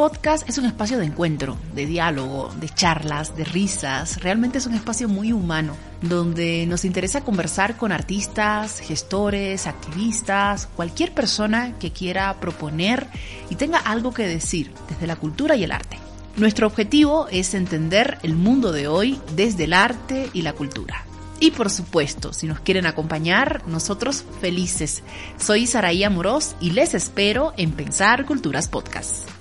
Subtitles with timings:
[0.00, 4.22] Podcast es un espacio de encuentro, de diálogo, de charlas, de risas.
[4.22, 11.12] Realmente es un espacio muy humano, donde nos interesa conversar con artistas, gestores, activistas, cualquier
[11.12, 13.08] persona que quiera proponer
[13.50, 15.98] y tenga algo que decir desde la cultura y el arte.
[16.38, 21.04] Nuestro objetivo es entender el mundo de hoy desde el arte y la cultura.
[21.40, 25.02] Y por supuesto, si nos quieren acompañar, nosotros felices.
[25.38, 29.39] Soy Saraí Amorós y les espero en Pensar Culturas Podcast.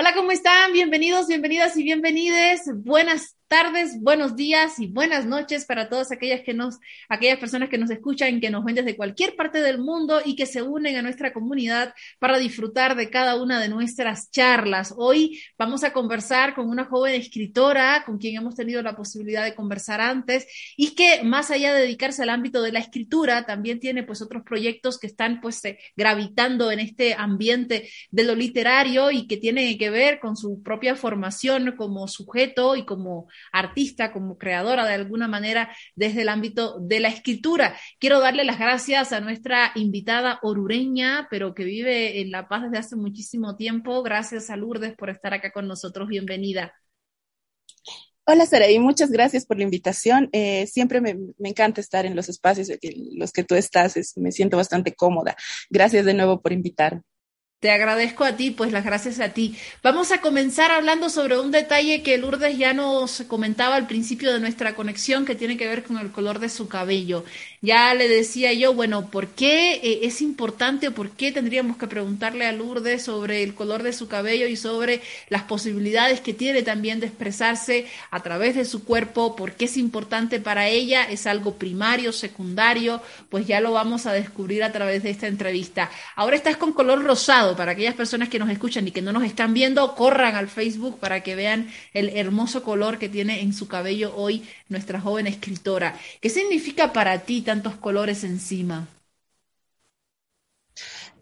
[0.00, 0.72] Hola, ¿cómo están?
[0.72, 2.70] Bienvenidos, bienvenidas y bienvenides.
[2.72, 7.78] Buenas tardes, buenos días y buenas noches para todas aquellas que nos, aquellas personas que
[7.78, 11.02] nos escuchan, que nos ven desde cualquier parte del mundo y que se unen a
[11.02, 14.94] nuestra comunidad para disfrutar de cada una de nuestras charlas.
[14.98, 19.54] Hoy vamos a conversar con una joven escritora con quien hemos tenido la posibilidad de
[19.54, 20.46] conversar antes
[20.76, 24.42] y que más allá de dedicarse al ámbito de la escritura, también tiene pues otros
[24.42, 29.78] proyectos que están pues eh, gravitando en este ambiente de lo literario y que tiene
[29.78, 35.28] que ver con su propia formación como sujeto y como artista, como creadora de alguna
[35.28, 37.76] manera desde el ámbito de la escritura.
[37.98, 42.78] Quiero darle las gracias a nuestra invitada orureña, pero que vive en La Paz desde
[42.78, 44.02] hace muchísimo tiempo.
[44.02, 46.08] Gracias a Lourdes por estar acá con nosotros.
[46.08, 46.72] Bienvenida.
[48.30, 50.28] Hola Saraí, muchas gracias por la invitación.
[50.32, 52.78] Eh, siempre me, encanta estar en los espacios en
[53.18, 55.34] los que tú estás, es, me siento bastante cómoda.
[55.70, 57.00] Gracias de nuevo por invitarme.
[57.60, 59.56] Te agradezco a ti, pues las gracias a ti.
[59.82, 64.38] Vamos a comenzar hablando sobre un detalle que Lourdes ya nos comentaba al principio de
[64.38, 67.24] nuestra conexión que tiene que ver con el color de su cabello.
[67.60, 71.88] Ya le decía yo, bueno, ¿por qué eh, es importante o por qué tendríamos que
[71.88, 76.62] preguntarle a Lourdes sobre el color de su cabello y sobre las posibilidades que tiene
[76.62, 79.34] también de expresarse a través de su cuerpo?
[79.34, 81.02] ¿Por qué es importante para ella?
[81.02, 83.02] ¿Es algo primario, secundario?
[83.30, 85.90] Pues ya lo vamos a descubrir a través de esta entrevista.
[86.14, 89.24] Ahora estás con color rosado para aquellas personas que nos escuchan y que no nos
[89.24, 93.68] están viendo, corran al Facebook para que vean el hermoso color que tiene en su
[93.68, 95.96] cabello hoy nuestra joven escritora.
[96.20, 98.88] ¿Qué significa para ti tantos colores encima?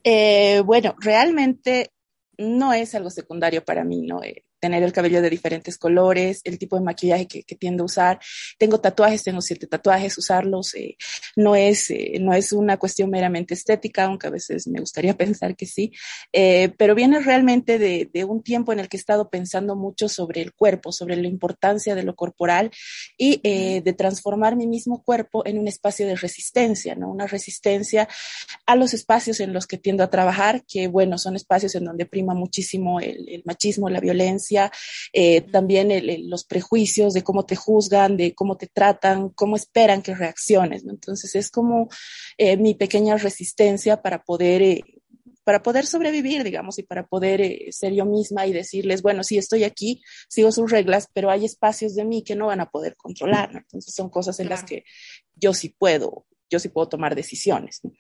[0.05, 1.93] Eh, bueno, realmente
[2.39, 4.23] no es algo secundario para mí, ¿no?
[4.23, 7.87] Eh, tener el cabello de diferentes colores, el tipo de maquillaje que, que tiendo a
[7.87, 8.19] usar.
[8.59, 10.97] Tengo tatuajes, tengo siete tatuajes, usarlos eh,
[11.37, 15.55] no, es, eh, no es una cuestión meramente estética, aunque a veces me gustaría pensar
[15.55, 15.93] que sí,
[16.33, 20.09] eh, pero viene realmente de, de, un tiempo en el que he estado pensando mucho
[20.09, 22.71] sobre el cuerpo, sobre la importancia de lo corporal
[23.17, 27.11] y eh, de transformar mi mismo cuerpo en un espacio de resistencia, ¿no?
[27.11, 28.09] Una resistencia
[28.67, 32.07] a los espacios en los que tiendo a trabajar, que bueno, son espacios en donde
[32.07, 34.56] prima muchísimo el, el machismo, la violencia,
[35.13, 39.57] eh, también el, el, los prejuicios de cómo te juzgan, de cómo te tratan, cómo
[39.57, 40.85] esperan que reacciones.
[40.85, 40.93] ¿no?
[40.93, 41.89] Entonces es como
[42.39, 44.63] eh, mi pequeña resistencia para poder...
[44.63, 44.85] Eh,
[45.47, 49.39] para poder sobrevivir, digamos, y para poder eh, ser yo misma y decirles, bueno, sí,
[49.39, 52.97] estoy aquí, sigo sus reglas, pero hay espacios de mí que no van a poder
[52.97, 53.61] controlar, ¿no?
[53.61, 54.63] Entonces son cosas en claro.
[54.63, 54.83] las que
[55.37, 57.79] yo sí puedo, yo sí puedo tomar decisiones.
[57.85, 57.93] ¿no?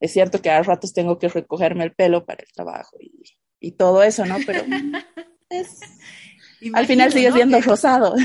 [0.00, 3.12] Es cierto que a ratos tengo que recogerme el pelo para el trabajo y,
[3.60, 4.38] y todo eso, ¿no?
[4.44, 4.64] Pero
[5.50, 5.80] es,
[6.60, 7.64] Imagino, al final sigue siendo ¿no?
[7.64, 8.14] rosado.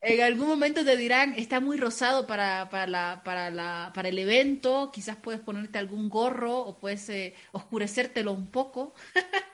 [0.00, 4.18] En algún momento te dirán, está muy rosado para, para, la, para, la, para el
[4.18, 8.94] evento, quizás puedes ponerte algún gorro o puedes eh, oscurecértelo un poco.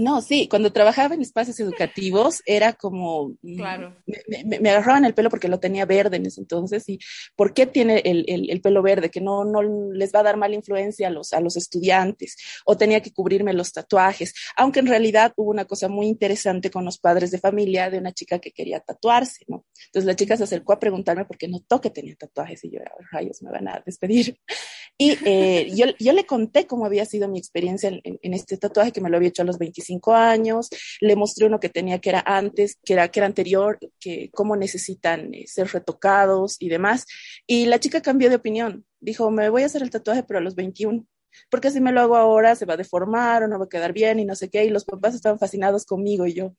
[0.00, 3.98] No, sí, cuando trabajaba en espacios educativos era como, claro.
[4.06, 6.98] me, me, me, agarraban el pelo porque lo tenía verde en ese entonces y
[7.36, 9.10] ¿por qué tiene el, el, el, pelo verde?
[9.10, 12.78] Que no, no les va a dar mala influencia a los, a los estudiantes o
[12.78, 16.96] tenía que cubrirme los tatuajes, aunque en realidad hubo una cosa muy interesante con los
[16.96, 19.66] padres de familia de una chica que quería tatuarse, ¿no?
[19.84, 22.80] Entonces la chica se acercó a preguntarme por qué notó que tenía tatuajes y yo,
[23.12, 24.38] rayos, me van a despedir.
[25.02, 28.58] Y eh, yo, yo le conté cómo había sido mi experiencia en, en, en este
[28.58, 30.68] tatuaje que me lo había hecho a los 25 años,
[31.00, 34.56] le mostré uno que tenía que era antes, que era, que era anterior, que cómo
[34.56, 37.06] necesitan eh, ser retocados y demás.
[37.46, 40.42] Y la chica cambió de opinión, dijo, me voy a hacer el tatuaje pero a
[40.42, 41.06] los 21
[41.50, 43.92] porque si me lo hago ahora se va a deformar o no va a quedar
[43.94, 46.54] bien y no sé qué, y los papás estaban fascinados conmigo y yo,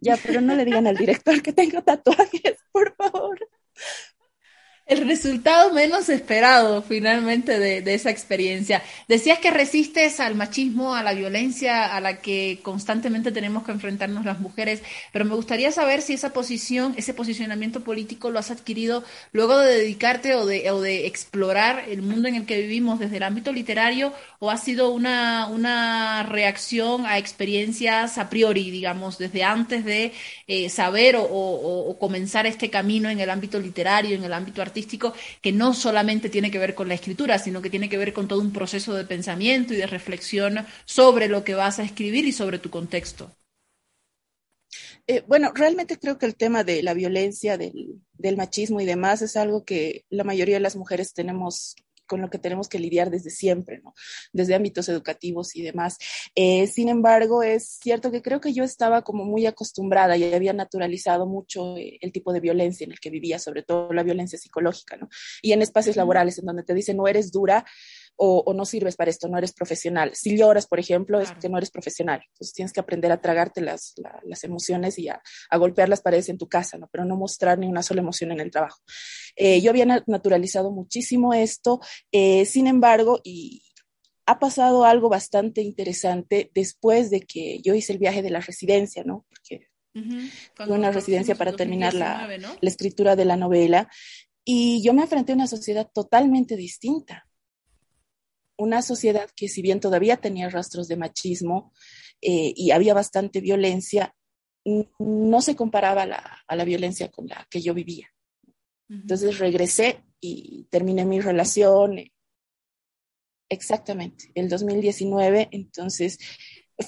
[0.00, 3.38] Ya, pero no le digan al director que tengo tatuajes, por favor
[4.92, 8.82] el resultado menos esperado finalmente de, esa experiencia.
[9.08, 14.24] Decías que resistes al machismo, a la violencia a la que constantemente tenemos que enfrentarnos
[14.24, 19.02] las mujeres, pero me gustaría saber si esa posición, ese posicionamiento político lo has adquirido
[19.32, 23.16] luego de dedicarte o de, o de explorar el mundo en el que vivimos desde
[23.16, 29.42] el ámbito literario o ha sido una, una reacción a experiencias a priori, digamos, desde
[29.42, 30.12] antes de
[30.46, 34.81] eh, saber o, o comenzar este camino en el ámbito literario, en el ámbito artístico
[35.40, 38.28] que no solamente tiene que ver con la escritura, sino que tiene que ver con
[38.28, 42.32] todo un proceso de pensamiento y de reflexión sobre lo que vas a escribir y
[42.32, 43.30] sobre tu contexto.
[45.06, 49.20] Eh, bueno, realmente creo que el tema de la violencia, del, del, machismo y demás
[49.20, 51.74] es algo que la mayoría de las mujeres tenemos
[52.12, 53.94] con lo que tenemos que lidiar desde siempre, ¿no?
[54.34, 55.96] Desde ámbitos educativos y demás.
[56.34, 60.52] Eh, sin embargo, es cierto que creo que yo estaba como muy acostumbrada y había
[60.52, 64.38] naturalizado mucho eh, el tipo de violencia en el que vivía, sobre todo la violencia
[64.38, 65.08] psicológica, ¿no?
[65.40, 67.64] Y en espacios laborales en donde te dicen no eres dura,
[68.16, 70.12] o, no sirves para esto, no eres profesional.
[70.14, 72.22] Si lloras, por ejemplo, es que no eres profesional.
[72.32, 73.94] Entonces tienes que aprender a tragarte las,
[74.24, 75.20] las emociones y a,
[75.50, 76.88] a, golpear las paredes en tu casa, ¿no?
[76.92, 78.80] pero no mostrar ni una sola emoción en el trabajo.
[79.36, 81.80] Eh, yo había naturalizado muchísimo esto,
[82.12, 83.62] eh, sin embargo, y
[84.26, 89.02] ha pasado algo bastante interesante después de que yo hice el viaje de la residencia,
[89.04, 89.26] ¿no?
[89.28, 89.68] Porque
[90.54, 93.90] fue una residencia para terminar la, la escritura de la novela.
[94.44, 97.26] Y yo me enfrenté a una sociedad totalmente distinta
[98.62, 101.72] una sociedad que si bien todavía tenía rastros de machismo
[102.20, 104.14] eh, y había bastante violencia,
[104.64, 106.02] no se comparaba
[106.46, 108.08] a la violencia con la que yo vivía.
[108.88, 111.98] Entonces regresé y terminé mi relación.
[113.48, 115.48] Exactamente, el 2019.
[115.50, 116.18] Entonces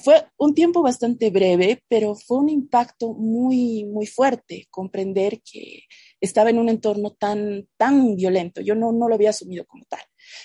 [0.03, 5.83] fue un tiempo bastante breve, pero fue un impacto muy, muy fuerte comprender que
[6.19, 8.61] estaba en un entorno tan, tan violento.
[8.61, 10.01] Yo no, no lo había asumido como tal.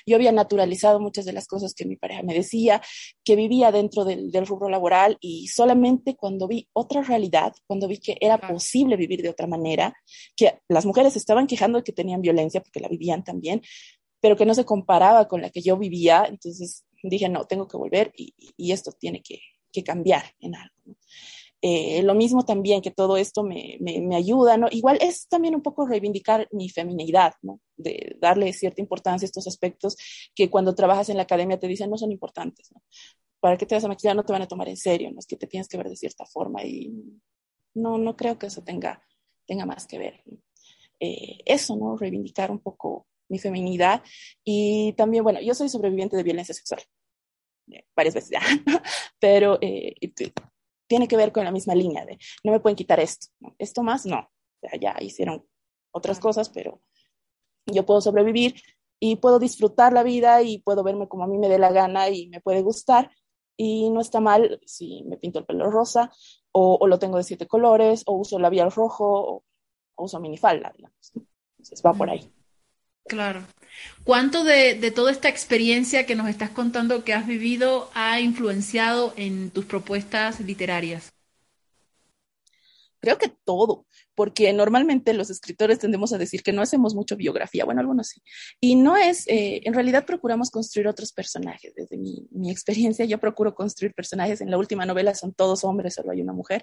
[0.07, 2.81] Yo había naturalizado muchas de las cosas que mi pareja me decía,
[3.25, 8.17] que vivía dentro del, rubro laboral y solamente cuando vi otra realidad, cuando vi que
[8.21, 9.95] era posible vivir de otra manera,
[10.35, 13.63] que las mujeres estaban quejando de que tenían violencia porque la vivían también,
[14.21, 17.77] pero que no se comparaba con la que yo vivía, entonces dije, no, tengo que
[17.77, 19.41] volver y, esto tiene que,
[19.85, 20.75] cambiar en algo.
[21.63, 24.69] Eh, lo mismo también que todo esto me, me, ayuda, ¿no?
[24.71, 27.61] Igual es también un poco reivindicar mi feminidad, ¿no?
[27.77, 29.97] De darle cierta importancia a estos aspectos
[30.35, 32.83] que cuando trabajas en la academia te dicen no son importantes, ¿no?
[33.41, 34.17] ¿Para qué te vas a maquillar?
[34.17, 35.19] No te van a tomar en serio, ¿no?
[35.19, 36.93] Es que te tienes que ver de cierta forma y
[37.75, 39.03] no, no creo que eso tenga,
[39.47, 40.23] tenga más que ver.
[40.99, 41.97] Eh, eso, ¿no?
[41.97, 44.03] Reivindicar un poco mi feminidad
[44.45, 46.83] y también, bueno, yo soy sobreviviente de violencia sexual
[47.71, 48.41] eh, varias veces ya,
[49.19, 49.95] pero eh,
[50.91, 53.29] tiene que ver con la misma línea de no me pueden quitar esto,
[53.59, 54.29] esto más no,
[54.81, 55.47] ya hicieron
[55.93, 56.83] otras cosas, pero
[57.67, 58.61] yo puedo sobrevivir
[58.99, 62.09] y puedo disfrutar la vida y puedo verme como a mí me dé la gana
[62.09, 63.13] y me puede gustar
[63.57, 66.11] y no está mal si me pinto el pelo rosa
[66.51, 69.45] o, lo tengo de siete colores o uso labial rojo o,
[69.95, 71.13] o uso minifalda, digamos.
[71.15, 72.29] Entonces va por ahí.
[73.05, 73.43] Claro.
[74.05, 79.51] ¿Cuánto de, toda esta experiencia que nos estás contando que has vivido ha influenciado en
[79.51, 81.13] tus propuestas literarias?
[82.99, 87.65] Creo que todo, porque normalmente los escritores tendemos a decir que no hacemos mucho biografía,
[87.65, 88.23] bueno, algunos sí.
[88.61, 91.75] Y no es, eh, en realidad procuramos construir otros personajes.
[91.75, 94.43] Desde mi, mi, experiencia, yo procuro construir personajes.
[94.43, 96.63] En la última novela son todos hombres, solo hay una mujer.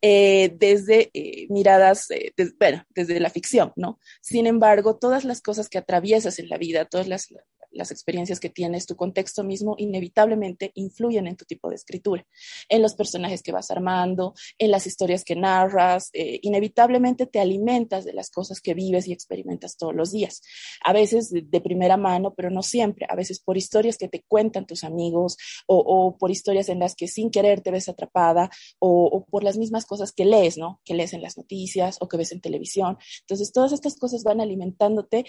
[0.00, 3.98] Eh, desde eh, miradas, eh, bueno, desde la ficción, ¿no?
[4.20, 7.34] Sin embargo, todas las cosas que atraviesas en la vida, todas las,
[7.70, 12.26] las experiencias que tienes, tu contexto mismo, inevitablemente influyen en tu tipo de escritura,
[12.68, 18.04] en los personajes que vas armando, en las historias que narras, eh, inevitablemente te alimentas
[18.04, 20.42] de las cosas que vives y experimentas todos los días.
[20.84, 24.66] A veces de, primera mano, pero no siempre, a veces por historias que te cuentan
[24.66, 28.48] tus amigos o, por historias en las que sin querer te ves atrapada
[28.78, 30.80] o, o por las mismas cosas que lees, ¿no?
[30.84, 32.96] Que lees en las noticias o que ves en televisión.
[33.20, 35.24] Entonces, todas estas cosas van alimentándote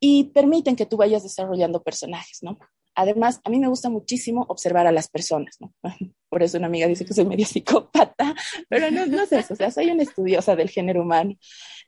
[0.00, 2.58] y permiten que tú vayas desarrollando personajes, ¿no?
[2.94, 5.72] Además, a mí me gusta muchísimo observar a las personas, ¿no?
[6.28, 8.34] Por eso una amiga dice que soy medio psicópata,
[8.68, 11.36] pero no, no es o sea, soy una estudiosa del género humano.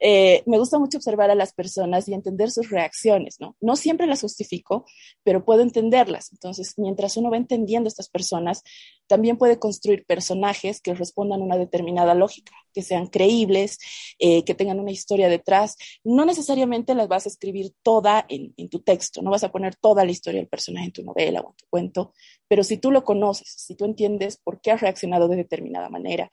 [0.00, 3.57] Eh, me gusta mucho observar a las personas y entender sus reacciones, ¿no?
[3.61, 4.85] No siempre las justifico,
[5.25, 6.30] pero puedo entenderlas.
[6.33, 8.62] Entonces, mientras uno va entendiendo a estas personas,
[9.09, 13.78] también puede construir personajes que respondan a una determinada lógica, que sean creíbles,
[14.18, 15.76] eh, que tengan una historia detrás.
[16.04, 19.75] No necesariamente las vas a escribir toda en, en tu texto, no vas a poner
[19.76, 22.12] toda la historia del personaje en tu novela o en tu cuento,
[22.49, 26.31] pero si tú lo conoces, si tú entiendes por qué ha reaccionado de determinada manera,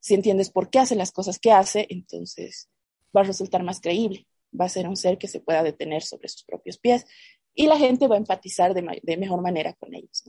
[0.00, 2.68] si entiendes por qué hace las cosas que hace, entonces
[3.16, 4.26] va a resultar más creíble,
[4.58, 7.06] va a ser un ser que se pueda detener sobre sus propios pies
[7.54, 10.22] y la gente va a empatizar de, mejor manera con ellos.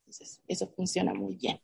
[0.00, 1.58] Entonces, eso funciona muy bien.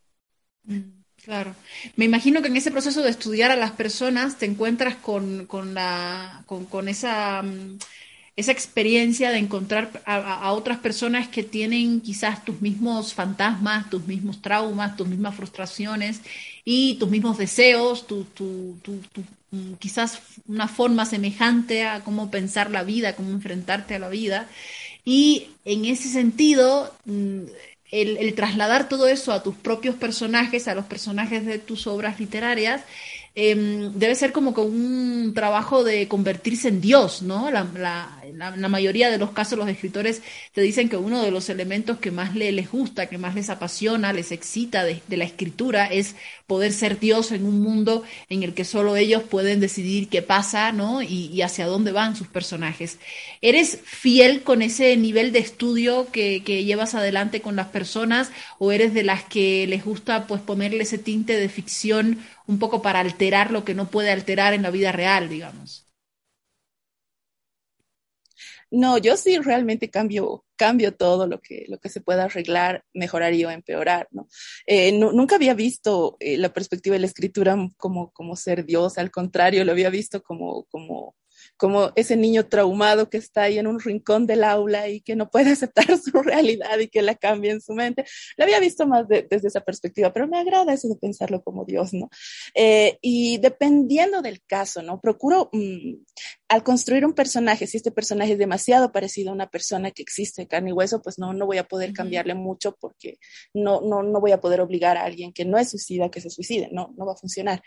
[0.64, 1.54] Mm, claro.
[1.96, 6.44] Me imagino que en ese proceso de estudiar a las personas te encuentras con, la,
[6.46, 7.78] con, esa, mm,
[8.40, 14.42] esa experiencia de encontrar a, otras personas que tienen quizás tus mismos fantasmas, tus mismos
[14.42, 16.22] traumas, tus mismas frustraciones
[16.64, 18.26] y tus mismos deseos, tu,
[19.50, 24.48] mm, quizás una forma semejante a cómo pensar la vida, cómo enfrentarte a la vida.
[25.04, 27.42] Y en ese sentido, mm,
[27.90, 32.82] el, trasladar todo eso a tus propios personajes, a los personajes de tus obras literarias,
[33.42, 37.50] Em, debe ser como que un trabajo de convertirse en Dios, ¿no?
[37.50, 37.66] La,
[38.34, 40.20] la, mayoría de los casos los escritores
[40.52, 44.12] te dicen que uno de los elementos que más les gusta, que más les apasiona,
[44.12, 46.16] les excita de, la escritura es
[46.46, 50.72] poder ser Dios en un mundo en el que solo ellos pueden decidir qué pasa,
[50.72, 51.00] ¿no?
[51.00, 52.98] Y, hacia dónde van sus personajes.
[53.40, 58.70] ¿Eres fiel con ese nivel de estudio que, que llevas adelante con las personas o
[58.70, 62.18] eres de las que les gusta pues ponerle ese tinte de ficción
[62.50, 65.86] un poco para alterar lo que no puede alterar en la vida real, digamos.
[68.72, 73.34] No, yo sí realmente cambio, cambio todo lo que, lo que se pueda arreglar, mejorar
[73.34, 74.28] y o empeorar, ¿no?
[74.66, 79.10] Eh, nunca había visto eh, la perspectiva de la escritura como, como ser Dios, al
[79.10, 81.16] contrario, lo había visto como, como
[81.60, 85.30] como ese niño traumado que está ahí en un rincón del aula y que no
[85.30, 88.06] puede aceptar su realidad y que la cambia en su mente.
[88.38, 91.92] Lo había visto más desde esa perspectiva, pero me agrada eso de pensarlo como Dios,
[91.92, 92.08] ¿no?
[92.54, 95.00] Eh, y dependiendo del caso, ¿no?
[95.00, 95.96] Procuro, mm,
[96.50, 100.48] al construir un personaje, si este personaje es demasiado parecido a una persona que existe
[100.48, 103.18] carne y hueso, pues no, no voy a poder cambiarle mucho porque
[103.54, 106.28] no, no, no voy a poder obligar a alguien que no es suicida que se
[106.28, 107.62] suicide, no, no va a funcionar.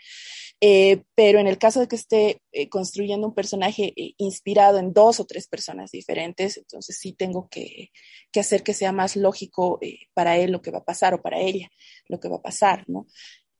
[0.60, 4.92] Eh, pero en el caso de que esté eh, construyendo un personaje eh, inspirado en
[4.92, 7.90] dos o tres personas diferentes, entonces sí tengo que,
[8.30, 9.80] que hacer que sea más lógico
[10.12, 11.70] para él lo que va a pasar o para ella
[12.08, 13.06] lo que va a pasar, ¿no?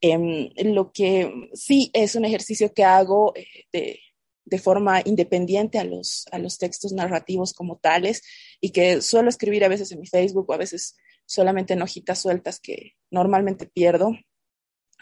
[0.03, 3.33] Em, lo que sí es un ejercicio que hago
[3.73, 4.01] de,
[4.45, 8.23] de forma independiente a los, a los textos narrativos como tales
[8.61, 10.97] y que suelo escribir a veces en mi Facebook o a veces
[11.27, 14.15] solamente en hojitas sueltas que normalmente pierdo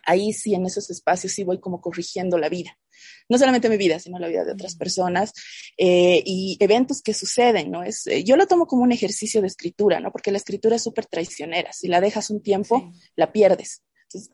[0.05, 2.79] ahí sí, en esos espacios sí voy como corrigiendo la vida.
[3.29, 5.33] No solamente mi vida, sino la vida de otras personas
[5.77, 7.83] eh, y eventos que suceden, ¿no?
[7.83, 10.13] Es, eh, yo lo tomo como un ejercicio de escritura, ¿no?
[10.13, 11.73] Porque la escritura es súper traicionera.
[11.73, 13.83] Si la dejas un tiempo, la pierdes.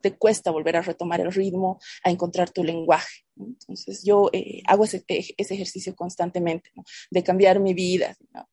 [0.00, 3.24] Te cuesta volver a retomar el ritmo, a encontrar tu lenguaje.
[3.36, 6.84] Entonces yo eh, hago ese, ese, ejercicio constantemente, ¿no?
[7.10, 8.48] De cambiar mi vida, ¿no?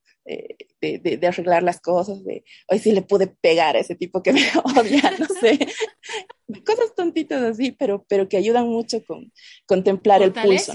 [0.82, 4.42] De, arreglar las cosas, de hoy sí le pude pegar a ese tipo que me
[4.78, 5.60] odia, no sé,
[6.64, 9.32] cosas tontitas así, pero, pero que ayudan mucho con
[9.66, 10.74] contemplar el pulso.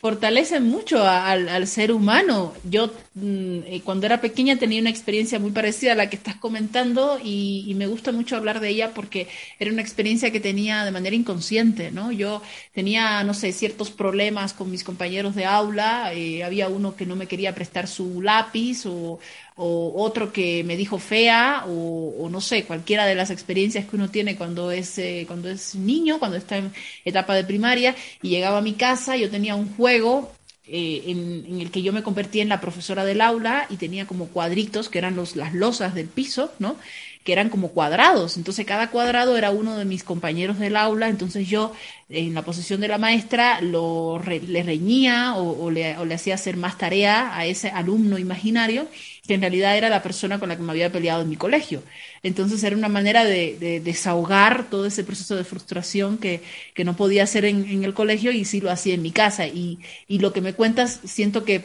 [0.00, 2.52] Fortalece mucho al, ser humano.
[2.68, 6.36] Yo mm, eh, cuando era pequeña tenía una experiencia muy parecida a la que estás
[6.36, 9.28] comentando y, y, me gusta mucho hablar de ella porque
[9.58, 12.10] era una experiencia que tenía de manera inconsciente, ¿no?
[12.10, 12.42] Yo
[12.72, 17.16] tenía, no sé, ciertos problemas con mis compañeros de aula, eh, había uno que no
[17.16, 19.20] me quería prestar su lápiz o
[19.56, 24.10] o otro que me dijo fea, o, no sé, cualquiera de las experiencias que uno
[24.10, 26.72] tiene cuando es, eh, cuando es niño, cuando está en
[27.04, 30.32] etapa de primaria, y llegaba a mi casa, yo tenía un juego
[30.64, 34.06] eh, en, en, el que yo me convertí en la profesora del aula y tenía
[34.06, 36.76] como cuadritos que eran los, las losas del piso, ¿no?
[37.24, 38.36] Que eran como cuadrados.
[38.36, 41.08] Entonces cada cuadrado era uno de mis compañeros del aula.
[41.08, 41.72] Entonces yo,
[42.08, 46.56] en la posición de la maestra, lo le reñía o, le, o, le, hacía hacer
[46.56, 48.88] más tarea a ese alumno imaginario,
[49.26, 51.82] que en realidad era la persona con la que me había peleado en mi colegio.
[52.22, 56.42] Entonces era una manera de, desahogar todo ese proceso de frustración que,
[56.74, 59.46] que no podía hacer en, en, el colegio y sí lo hacía en mi casa.
[59.46, 61.64] Y, y lo que me cuentas, siento que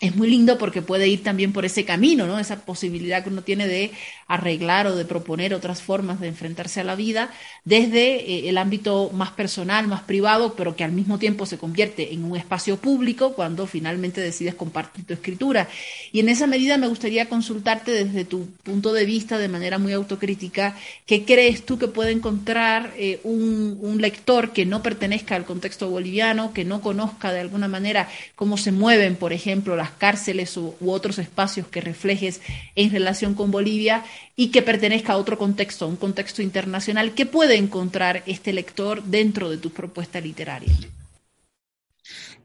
[0.00, 2.38] es muy lindo porque puede ir también por ese camino, ¿no?
[2.38, 3.92] Esa posibilidad que uno tiene de
[4.28, 7.30] arreglar o de proponer otras formas de enfrentarse a la vida
[7.64, 12.12] desde eh, el ámbito más personal, más privado, pero que al mismo tiempo se convierte
[12.12, 15.68] en un espacio público cuando finalmente decides compartir tu escritura.
[16.12, 19.92] Y en esa medida me gustaría consultarte desde tu punto de vista, de manera muy
[19.92, 20.76] autocrítica,
[21.06, 25.88] ¿qué crees tú que puede encontrar eh, un, un lector que no pertenezca al contexto
[25.88, 30.74] boliviano, que no conozca de alguna manera cómo se mueven, por ejemplo, las cárceles u,
[30.86, 32.40] otros espacios que reflejes
[32.74, 34.04] en relación con Bolivia
[34.36, 39.02] y que pertenezca a otro contexto, a un contexto internacional, ¿qué puede encontrar este lector
[39.02, 40.72] dentro de tu propuesta literaria?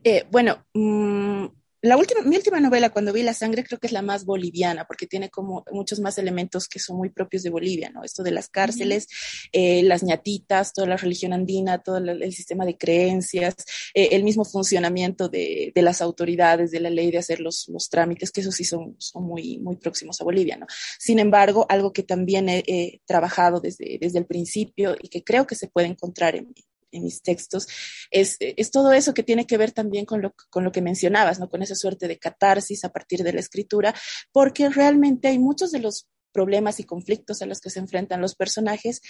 [0.04, 1.46] Eh, bueno, mm,
[1.82, 4.86] la última, mi última novela, cuando vi La Sangre, creo que es la más boliviana,
[4.86, 8.04] porque tiene como muchos más elementos que son muy propios de Bolivia, ¿no?
[8.04, 9.08] Esto de las cárceles,
[9.52, 13.56] eh, las ñatitas, toda la religión andina, todo el, sistema de creencias,
[13.94, 17.90] eh, el mismo funcionamiento de, de, las autoridades, de la ley de hacer los, los
[17.90, 20.68] trámites, que eso sí son, son muy, muy próximos a Bolivia, ¿no?
[21.00, 25.48] Sin embargo, algo que también he, he trabajado desde, desde el principio y que creo
[25.48, 26.54] que se puede encontrar en,
[26.92, 27.68] en mis textos,
[28.10, 31.40] es, es, todo eso que tiene que ver también con lo, con lo que mencionabas,
[31.40, 31.50] ¿no?
[31.50, 33.94] Con esa suerte de catarsis a partir de la escritura,
[34.32, 38.36] porque realmente hay muchos de los problemas y conflictos a los que se enfrentan los
[38.36, 39.02] personajes,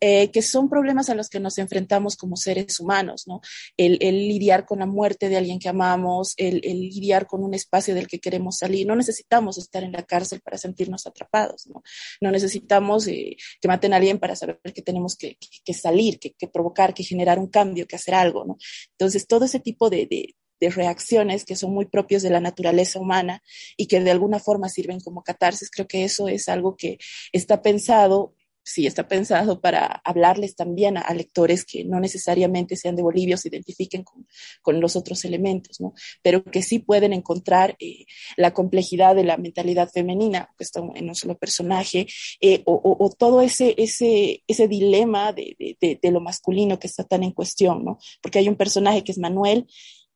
[0.00, 3.40] eh, que son problemas a los que nos enfrentamos como seres humanos, ¿no?
[3.76, 7.54] El, el lidiar con la muerte de alguien que amamos, el, el, lidiar con un
[7.54, 8.86] espacio del que queremos salir.
[8.86, 11.82] No necesitamos estar en la cárcel para sentirnos atrapados, ¿no?
[12.20, 16.18] No necesitamos eh, que maten a alguien para saber que tenemos que, que, que salir,
[16.18, 18.56] que, que, provocar, que generar un cambio, que hacer algo, ¿no?
[18.92, 22.98] Entonces, todo ese tipo de, de de reacciones que son muy propios de la naturaleza
[22.98, 23.42] humana
[23.76, 25.70] y que de alguna forma sirven como catarsis.
[25.70, 26.98] Creo que eso es algo que
[27.32, 28.34] está pensado
[28.66, 33.38] sí está pensado para hablarles también a, lectores que no necesariamente sean de Bolivia o
[33.38, 34.26] se identifiquen con,
[34.60, 35.94] con los otros elementos, ¿no?
[36.20, 41.08] Pero que sí pueden encontrar eh, la complejidad de la mentalidad femenina, que está en
[41.08, 42.08] un solo personaje,
[42.40, 46.88] eh, o, o, todo ese, ese, ese dilema de, de, de, de, lo masculino que
[46.88, 47.98] está tan en cuestión, ¿no?
[48.20, 49.68] Porque hay un personaje que es Manuel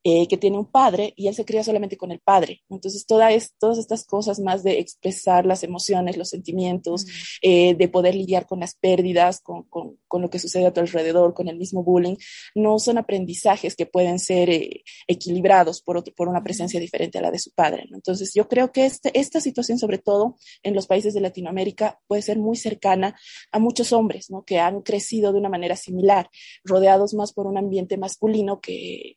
[0.02, 2.62] eh, que tiene un padre y él se cría solamente con el padre.
[2.70, 7.08] Entonces, toda es, todas estas cosas más de expresar las emociones, los sentimientos, mm.
[7.42, 10.80] eh, de poder lidiar con las pérdidas, con, con, con, lo que sucede a tu
[10.80, 12.16] alrededor, con el mismo bullying,
[12.54, 17.22] no son aprendizajes que pueden ser eh, equilibrados por, otro, por una presencia diferente a
[17.22, 17.84] la de su padre.
[17.90, 17.96] ¿no?
[17.96, 22.22] Entonces, yo creo que este, esta situación, sobre todo en los países de Latinoamérica, puede
[22.22, 23.18] ser muy cercana
[23.52, 24.44] a muchos hombres ¿no?
[24.44, 26.30] que han crecido de una manera similar,
[26.64, 29.16] rodeados más por un ambiente masculino que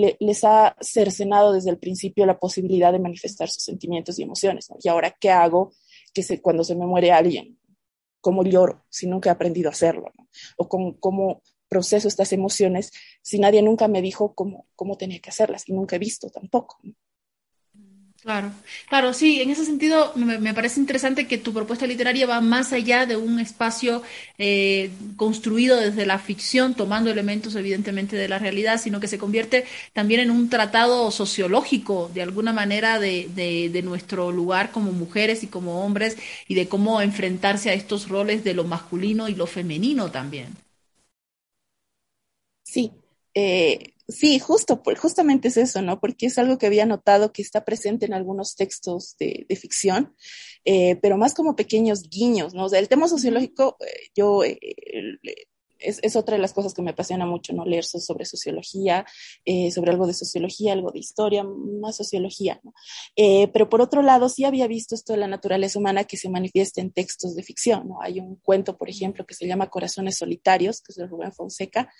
[0.00, 4.68] le, les ha cercenado desde el principio la posibilidad de manifestar sus sentimientos y emociones.
[4.82, 5.72] Y ahora, ¿qué hago
[6.12, 7.58] que se, cuando se me muere alguien?
[8.20, 10.12] ¿Cómo lloro si nunca he aprendido a hacerlo?
[10.56, 12.90] O con, cómo proceso estas emociones
[13.22, 16.78] si nadie nunca me dijo cómo, cómo tenía que hacerlas y nunca he visto tampoco.
[18.22, 18.52] Claro,
[18.86, 22.70] claro, sí, en ese sentido me, me, parece interesante que tu propuesta literaria va más
[22.74, 24.02] allá de un espacio
[24.36, 29.64] eh, construido desde la ficción, tomando elementos evidentemente de la realidad, sino que se convierte
[29.94, 35.42] también en un tratado sociológico, de alguna manera, de, de, de nuestro lugar como mujeres
[35.42, 39.46] y como hombres y de cómo enfrentarse a estos roles de lo masculino y lo
[39.46, 40.48] femenino también.
[42.62, 42.99] Sí,
[43.40, 46.00] eh, sí, justo, justamente es eso, ¿no?
[46.00, 50.14] Porque es algo que había notado que está presente en algunos textos de, ficción,
[50.64, 52.66] eh, pero más como pequeños guiños, ¿no?
[52.66, 54.58] O sea, el tema sociológico, eh, yo eh,
[55.80, 57.64] es, es, otra de las cosas que me apasiona mucho, ¿no?
[57.64, 59.06] Leer sobre sociología,
[59.44, 62.60] eh, sobre algo de sociología, algo de historia, más sociología.
[63.16, 66.28] Eh, pero por otro lado, sí había visto esto de la naturaleza humana que se
[66.28, 68.00] manifiesta en textos de ficción, ¿no?
[68.02, 71.92] Hay un cuento, por ejemplo, que se llama Corazones Solitarios, que es de Rubén Fonseca,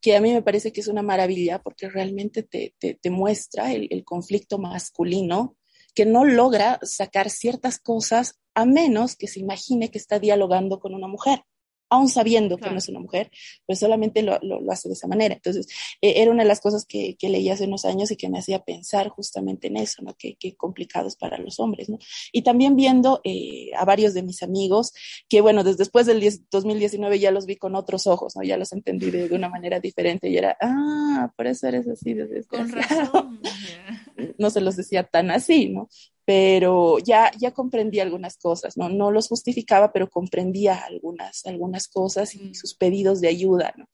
[0.00, 3.72] que a mí me parece que es una maravilla porque realmente te, te, te muestra
[3.72, 5.56] el, el conflicto masculino
[5.94, 10.94] que no logra sacar ciertas cosas a menos que se imagine que está dialogando con
[10.94, 11.42] una mujer
[11.88, 12.70] aún sabiendo claro.
[12.70, 13.30] que no es una mujer,
[13.66, 15.34] pero solamente lo, lo, lo hace de esa manera.
[15.34, 15.66] Entonces,
[16.00, 18.38] eh, era una de las cosas que, que, leí hace unos años y que me
[18.38, 20.14] hacía pensar justamente en eso, ¿no?
[20.18, 21.98] Qué, qué complicados para los hombres, ¿no?
[22.32, 24.92] Y también viendo eh, a varios de mis amigos,
[25.28, 28.42] que bueno, desde después del 10, 2019 ya los vi con otros ojos, ¿no?
[28.42, 32.14] Ya los entendí de, de, una manera diferente y era, ah, por eso eres así
[32.14, 33.40] de Con razón.
[34.38, 35.88] no se los decía tan así, ¿no?
[36.26, 38.88] Pero ya, ya comprendí algunas cosas, ¿no?
[38.88, 43.86] No los justificaba, pero comprendía algunas, algunas cosas y sus pedidos de ayuda, ¿no?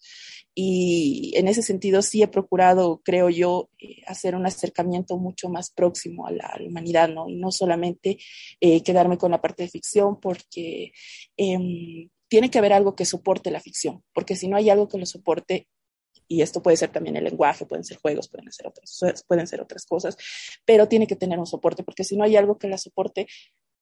[0.55, 5.71] Y en ese sentido sí he procurado, creo yo, eh, hacer un acercamiento mucho más
[5.71, 7.29] próximo a la, a la humanidad, ¿no?
[7.29, 8.18] Y no solamente
[8.61, 10.92] eh, quedarme con la parte de ficción, porque
[11.37, 14.97] eh, tiene que haber algo que soporte la ficción, porque si no hay algo que
[14.97, 15.68] lo soporte,
[16.33, 19.61] y esto puede ser también el lenguaje, pueden ser juegos, pueden ser otras, pueden ser
[19.61, 20.16] otras cosas,
[20.64, 23.27] pero tiene que tener un soporte, porque si no hay algo que la soporte,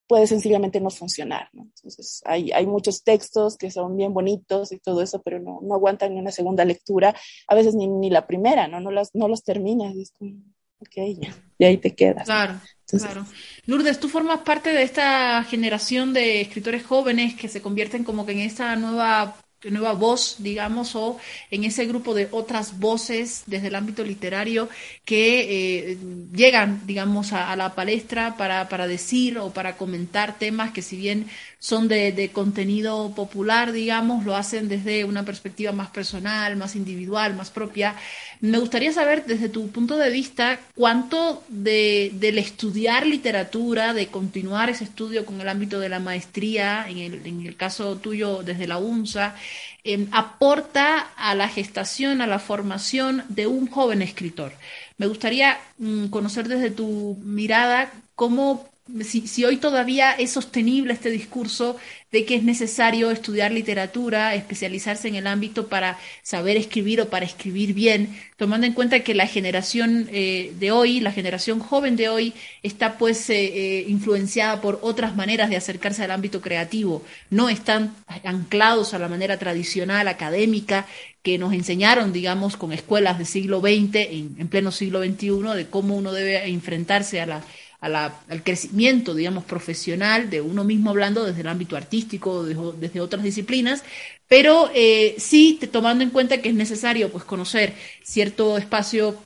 [0.08, 1.62] puede sencillamente no funcionar, ¿no?
[1.62, 5.74] Entonces, hay, hay muchos textos que son bien bonitos y todo eso, pero no, no
[5.74, 7.14] aguantan ni una segunda lectura,
[7.46, 8.80] a veces ni, ni la primera, ¿no?
[8.80, 10.32] No, las, no los terminas, es como,
[10.80, 12.24] ok, ya, y ahí te quedas.
[12.24, 12.54] Claro.
[12.80, 13.26] Entonces, claro.
[13.66, 18.32] Lourdes, tú formas parte de esta generación de escritores jóvenes que se convierten como que
[18.32, 19.36] en esta nueva
[19.68, 21.18] nueva voz, digamos, o
[21.50, 24.68] en ese grupo de otras voces desde el ámbito literario
[25.04, 25.98] que eh,
[26.32, 31.26] llegan, digamos, a, la palestra para, para, decir o para comentar temas que si bien
[31.60, 37.36] son de, de, contenido popular, digamos, lo hacen desde una perspectiva más personal, más individual,
[37.36, 37.96] más propia.
[38.40, 44.70] Me gustaría saber desde tu punto de vista cuánto de, del estudiar literatura, de continuar
[44.70, 48.66] ese estudio con el ámbito de la maestría, en el, en el caso tuyo desde
[48.66, 49.36] la UNSA,
[49.84, 54.52] em, aporta a la gestación, a la formación de un joven escritor.
[54.96, 58.69] Me gustaría mm, conocer desde tu mirada cómo
[59.02, 61.76] si, hoy todavía es sostenible este discurso
[62.12, 67.24] de que es necesario estudiar literatura, especializarse en el ámbito para saber escribir o para
[67.24, 72.08] escribir bien, tomando en cuenta que la generación eh, de hoy, la generación joven de
[72.08, 77.48] hoy, está pues eh, eh, influenciada por otras maneras de acercarse al ámbito creativo, no
[77.48, 80.86] están anclados a la manera tradicional, académica,
[81.22, 85.66] que nos enseñaron, digamos, con escuelas del siglo XX, en, en pleno siglo XXI, de
[85.68, 87.42] cómo uno debe enfrentarse a la
[87.80, 93.82] al crecimiento, digamos, profesional de uno mismo hablando desde el ámbito artístico, desde, otras disciplinas,
[94.28, 99.16] pero eh, sí tomando en cuenta que es necesario pues conocer cierto espacio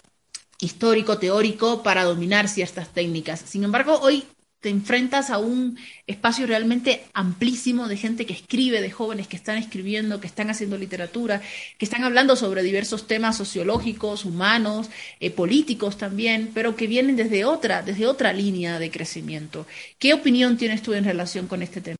[0.60, 3.40] histórico, teórico, para dominar ciertas técnicas.
[3.40, 4.24] Sin embargo, hoy
[4.64, 9.58] te enfrentas a un espacio realmente amplísimo de gente que escribe, de jóvenes que están
[9.58, 11.42] escribiendo, que están haciendo literatura,
[11.76, 14.88] que están hablando sobre diversos temas sociológicos, humanos,
[15.20, 19.66] eh, políticos también, pero que vienen desde otra, desde otra línea de crecimiento.
[19.98, 21.98] ¿Qué opinión tienes tú en relación con este tema?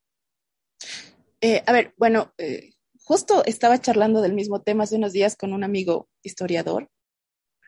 [1.42, 2.70] Eh, a ver, bueno, eh,
[3.02, 6.88] justo estaba charlando del mismo tema hace unos días con un amigo historiador,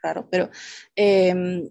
[0.03, 0.49] raro, pero
[0.95, 1.69] em,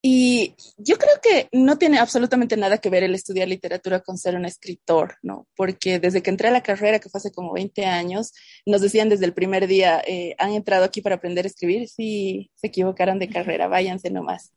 [0.00, 4.36] y yo creo que no tiene absolutamente nada que ver el estudiar literatura con ser
[4.36, 5.48] un escritor, ¿no?
[5.56, 8.32] Porque desde que entré a la carrera, que fue hace como 20 años,
[8.64, 11.88] nos decían desde el primer día, eh, ¿han entrado aquí para aprender a escribir?
[11.88, 14.52] Sí, se equivocaron de carrera, váyanse nomás.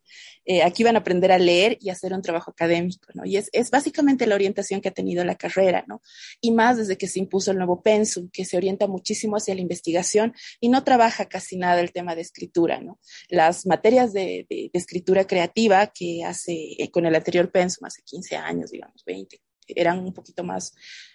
[0.46, 3.26] Eh, aquí van a aprender a leer y hacer un trabajo académico, ¿no?
[3.26, 6.02] Y es, es, básicamente la orientación que ha tenido la carrera, ¿no?
[6.40, 9.62] Y más desde que se impuso el nuevo pensum, que se orienta muchísimo hacia la
[9.62, 13.00] investigación y no trabaja casi nada el tema de escritura, ¿no?
[13.30, 18.02] Las materias de, de, de escritura creativa que hace eh, con el anterior pensum, hace
[18.04, 19.39] 15 años, digamos, 20,
[19.76, 20.74] eran un poquito más,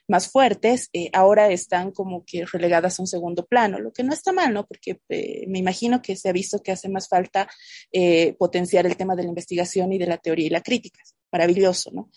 [0.09, 4.13] más fuertes, eh, ahora están como que relegadas a un segundo plano, lo que no
[4.13, 4.67] está mal, ¿no?
[4.67, 7.49] Porque eh, me imagino que se ha visto que hace más falta
[7.93, 11.01] eh, potenciar el tema de la investigación y de la teoría y la crítica.
[11.33, 12.11] Maravilloso, ¿no?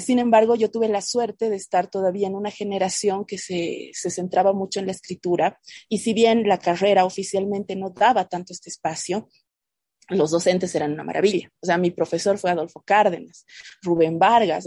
[0.00, 4.08] sin embargo, yo tuve la suerte de estar todavía en una generación que se, se
[4.08, 8.70] centraba mucho en la escritura y si bien la carrera oficialmente no daba tanto este
[8.70, 9.28] espacio,
[10.08, 11.50] los docentes eran una maravilla.
[11.60, 13.44] O sea, mi profesor fue Adolfo Cárdenas,
[13.82, 14.66] Rubén Vargas,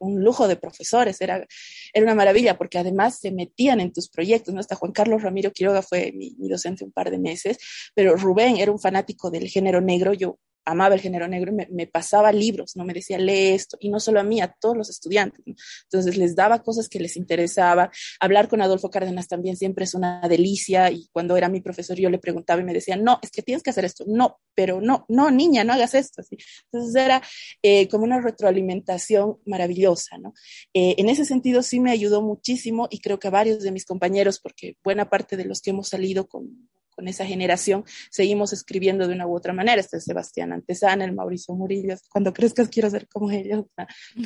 [0.00, 1.46] un lujo de profesores, era,
[1.92, 4.60] era una maravilla porque además se metían en tus proyectos, ¿no?
[4.60, 7.58] Hasta Juan Carlos Ramiro Quiroga fue mi, mi docente un par de meses,
[7.94, 12.32] pero Rubén era un fanático del género negro, yo amaba el género negro me, pasaba
[12.32, 12.84] libros, ¿no?
[12.84, 15.42] Me decía, lee esto, y no solo a mí, a todos los estudiantes.
[15.84, 17.90] Entonces les daba cosas que les interesaba.
[18.20, 22.10] Hablar con Adolfo Cárdenas también siempre es una delicia, y cuando era mi profesor yo
[22.10, 25.06] le preguntaba y me decía, no, es que tienes que hacer esto, no, pero no,
[25.08, 26.20] no, niña, no hagas esto.
[26.20, 26.36] Así.
[26.72, 27.22] Entonces era
[27.62, 30.34] eh, como una retroalimentación maravillosa, ¿no?
[30.74, 33.84] Eh, en ese sentido sí me ayudó muchísimo y creo que a varios de mis
[33.84, 39.06] compañeros, porque buena parte de los que hemos salido con con esa generación, seguimos escribiendo
[39.06, 39.80] de una u otra manera.
[39.80, 43.66] Este es Sebastián Antesana, el Mauricio Murillo, cuando crezcas quiero ser como ellos.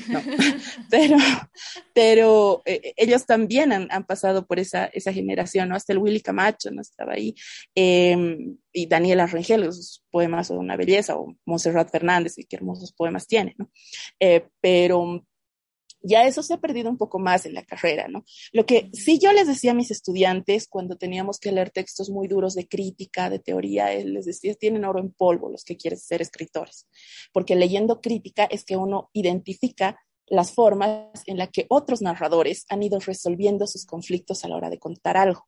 [0.09, 0.21] No,
[0.91, 1.17] pero,
[1.93, 5.77] pero eh, ellos también han, han, pasado por esa, esa generación, ¿no?
[5.77, 6.81] Hasta el Willy Camacho, ¿no?
[6.81, 7.35] Estaba ahí.
[7.75, 8.17] Eh,
[8.73, 13.27] y Daniela Rangel, sus poemas son una belleza, o Montserrat Fernández, y qué hermosos poemas
[13.27, 13.71] tiene, ¿no?
[14.21, 15.25] Eh, pero
[16.03, 18.25] ya eso se ha perdido un poco más en la carrera, ¿no?
[18.53, 22.29] Lo que sí yo les decía a mis estudiantes cuando teníamos que leer textos muy
[22.29, 25.99] duros de crítica, de teoría, eh, les decía, tienen oro en polvo los que quieren
[25.99, 26.87] ser escritores,
[27.33, 32.83] porque leyendo crítica es que uno identifica las formas en las que otros narradores han
[32.83, 35.47] ido resolviendo sus conflictos a la hora de contar algo.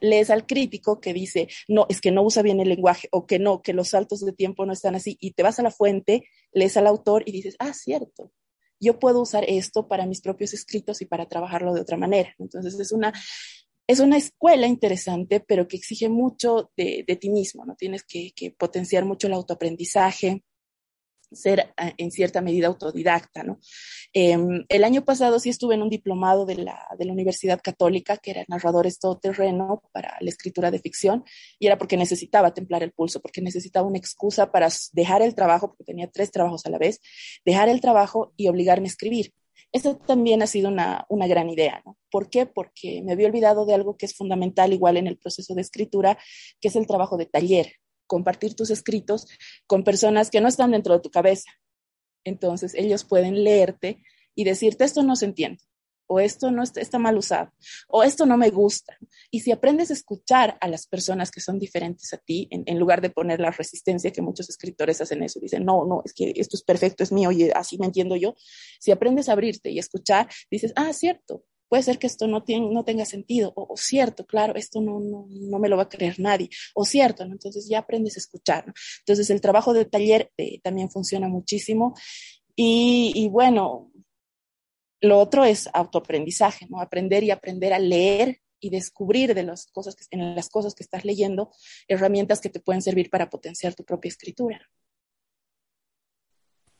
[0.00, 3.40] lees al crítico que dice, no, es que no usa bien el lenguaje o que
[3.40, 6.28] no, que los saltos de tiempo no están así, y te vas a la fuente,
[6.52, 8.30] lees al autor y dices, ah, cierto,
[8.80, 12.34] yo puedo usar esto para mis propios escritos y para trabajarlo de otra manera.
[12.38, 13.12] Entonces es una,
[13.88, 17.74] es una escuela interesante, pero que exige mucho de, ti mismo, ¿no?
[17.74, 20.44] Tienes que, potenciar mucho el autoaprendizaje,
[21.32, 23.58] ser eh, en cierta medida autodidacta, ¿no?
[24.12, 28.16] Em, el año pasado sí estuve en un diplomado de la, de la Universidad Católica,
[28.16, 31.24] que era narradores todoterreno para la escritura de ficción,
[31.58, 35.68] y era porque necesitaba templar el pulso, porque necesitaba una excusa para dejar el trabajo,
[35.68, 37.00] porque tenía tres trabajos a la vez,
[37.44, 39.32] dejar el trabajo y obligarme a escribir.
[39.70, 41.98] Esa también ha sido una, una, gran idea, ¿no?
[42.10, 42.46] ¿Por qué?
[42.46, 46.18] Porque me había olvidado de algo que es fundamental igual en el proceso de escritura,
[46.60, 47.74] que es el trabajo de taller,
[48.08, 49.28] compartir tus escritos
[49.68, 51.52] con personas que no están dentro de tu cabeza.
[52.24, 54.02] Entonces, ellos pueden leerte
[54.34, 55.62] y decirte, esto no se entiende,
[56.08, 57.52] o esto no está, está, mal usado,
[57.86, 58.96] o esto no me gusta.
[59.30, 63.00] Y si aprendes a escuchar a las personas que son diferentes a ti, en, lugar
[63.00, 66.56] de poner la resistencia que muchos escritores hacen eso, dicen, no, no, es que esto
[66.56, 68.34] es perfecto, es mío y así me entiendo yo,
[68.80, 73.04] si aprendes a abrirte y escuchar, dices, ah, cierto, puede ser que esto no, tenga
[73.04, 75.26] sentido, o, cierto, claro, esto no,
[75.58, 77.32] me lo va a creer nadie, o cierto, ¿no?
[77.32, 78.72] entonces ya aprendes a escuchar.
[79.00, 81.94] Entonces el trabajo de taller eh, también funciona muchísimo.
[82.60, 83.92] Y, bueno,
[85.00, 86.66] lo otro es autoaprendizaje.
[86.80, 91.04] Aprender y aprender a leer y descubrir de las cosas en las cosas que estás
[91.04, 91.52] leyendo
[91.86, 94.60] herramientas que te pueden servir para potenciar tu propia escritura.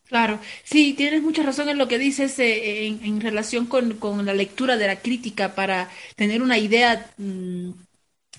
[0.08, 4.32] Claro, sí, tienes mucha razón en lo que dices eh, en, relación con, con, la
[4.32, 7.72] lectura de la crítica para tener una idea, mmm,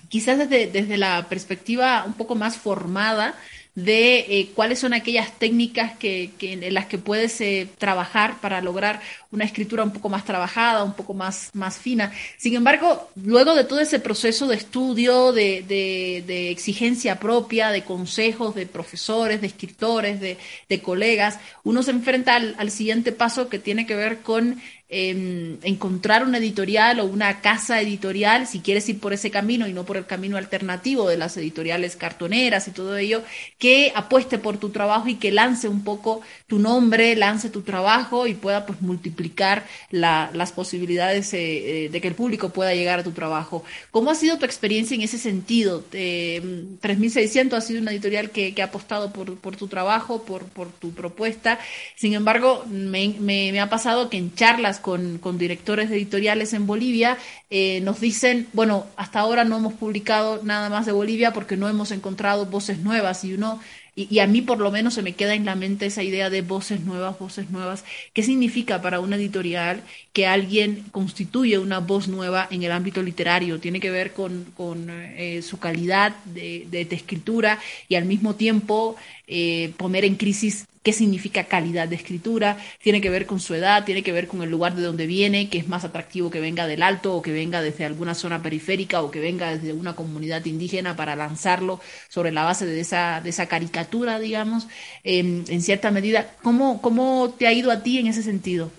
[0.08, 3.36] quizás desde, desde la perspectiva un poco más formada
[3.74, 8.60] de eh, cuáles son aquellas técnicas que, que, en las que puedes eh, trabajar para
[8.60, 12.12] lograr una escritura un poco más trabajada, un poco más, más fina.
[12.36, 17.84] Sin embargo, luego de todo ese proceso de estudio, de, de, de exigencia propia, de
[17.84, 20.36] consejos de profesores, de escritores, de,
[20.68, 24.60] de colegas, uno se enfrenta al, al siguiente paso que tiene que ver con
[24.92, 29.72] eh, encontrar una editorial o una casa editorial, si quieres ir por ese camino y
[29.72, 33.22] no por el camino alternativo de las editoriales cartoneras y todo ello,
[33.58, 38.26] que apueste por tu trabajo y que lance un poco tu nombre, lance tu trabajo
[38.26, 43.04] y pueda pues multiplicar la, las posibilidades eh, de que el público pueda llegar a
[43.04, 43.62] tu trabajo.
[43.92, 45.84] ¿Cómo ha sido tu experiencia en ese sentido?
[45.92, 50.46] Eh, 3600 ha sido una editorial que, que ha apostado por, por, tu trabajo, por,
[50.46, 51.60] por tu propuesta.
[51.94, 57.18] Sin embargo, me, me ha pasado que en charlas con, con directores editoriales en Bolivia,
[57.50, 61.68] eh, nos dicen, bueno, hasta ahora no hemos publicado nada más de Bolivia porque no
[61.68, 63.60] hemos encontrado voces nuevas y uno
[64.00, 66.30] y, y, a mí por lo menos se me queda en la mente esa idea
[66.30, 67.84] de voces nuevas, voces nuevas.
[68.14, 69.82] ¿Qué significa para una editorial
[70.12, 73.60] que alguien constituye una voz nueva en el ámbito literario?
[73.60, 77.58] Tiene que ver con, con eh, su calidad de, de, de, escritura
[77.88, 83.10] y al mismo tiempo eh, poner en crisis qué significa calidad de escritura, tiene que
[83.10, 85.68] ver con su edad, tiene que ver con el lugar de donde viene, que es
[85.68, 89.20] más atractivo que venga del alto o que venga desde alguna zona periférica o que
[89.20, 93.89] venga desde una comunidad indígena para lanzarlo sobre la base de esa, de esa caricatura,
[93.90, 94.66] digamos,
[95.04, 96.34] eh, en cierta medida.
[96.42, 98.70] ¿Cómo, ¿Cómo te ha ido a ti en ese sentido?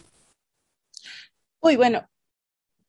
[1.60, 2.08] Uy, bueno,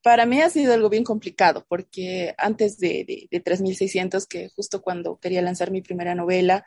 [0.03, 4.83] para mí ha sido algo bien complicado porque antes de, de, de 3600, que justo
[4.83, 6.65] cuando quería lanzar mi primera novela,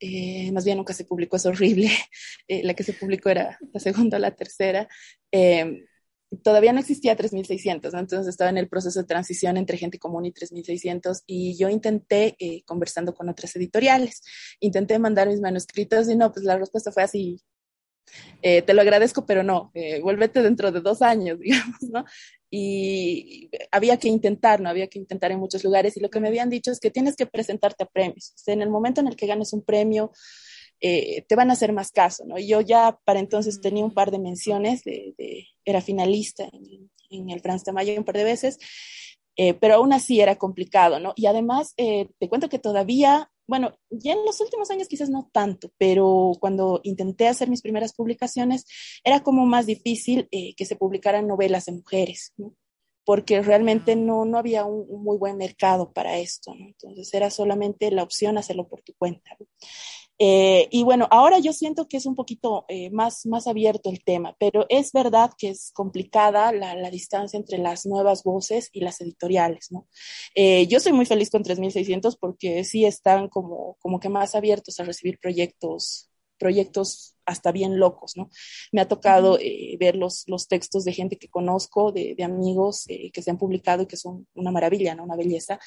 [0.00, 1.90] eh, más bien nunca se publicó, es horrible.
[2.48, 4.88] Eh, la que se publicó era la segunda o la tercera.
[5.30, 5.84] Eh,
[6.42, 8.00] todavía no existía 3600, ¿no?
[8.00, 12.36] entonces estaba en el proceso de transición entre gente común y 3600 y yo intenté,
[12.38, 14.22] eh, conversando con otras editoriales,
[14.60, 17.42] intenté mandar mis manuscritos y no, pues la respuesta fue así,
[18.42, 22.04] eh, te lo agradezco, pero no, eh, vuélvete dentro de dos años, digamos, ¿no?
[22.52, 24.68] Y había que intentar, ¿no?
[24.68, 27.14] Había que intentar en muchos lugares y lo que me habían dicho es que tienes
[27.14, 28.34] que presentarte a premios.
[28.46, 30.10] En el momento en el que ganes un premio,
[30.80, 32.38] eh, te van a hacer más caso, ¿no?
[32.38, 37.30] Yo ya para entonces tenía un par de menciones, de, de era finalista en, en
[37.30, 38.58] el Franz Tamayo un par de veces,
[39.36, 41.12] eh, pero aún así era complicado, ¿no?
[41.16, 45.28] Y además, eh, te cuento que todavía bueno, ya en los últimos años quizás no
[45.32, 48.64] tanto, pero cuando intenté hacer mis primeras publicaciones
[49.02, 52.54] era como más difícil eh, que se publicaran novelas de mujeres, ¿no?
[53.04, 56.64] porque realmente no, no había un, un, muy buen mercado para esto, ¿no?
[56.64, 59.30] entonces era solamente la opción hacerlo por tu cuenta.
[59.40, 59.46] ¿no?
[60.22, 64.04] Eh, y bueno, ahora yo siento que es un poquito eh, más, más abierto el
[64.04, 68.80] tema, pero es verdad que es complicada la, la distancia entre las nuevas voces y
[68.80, 69.88] las editoriales, ¿no?
[70.34, 74.78] Eh, yo soy muy feliz con 3600 porque sí están como, como que más abiertos
[74.78, 76.09] a recibir proyectos,
[76.40, 78.30] proyectos hasta bien locos, ¿no?
[78.72, 82.86] Me ha tocado eh, ver los, los textos de gente que conozco, de, de amigos
[82.88, 85.04] eh, que se han publicado y que son una maravilla, ¿no?
[85.04, 85.60] Una belleza.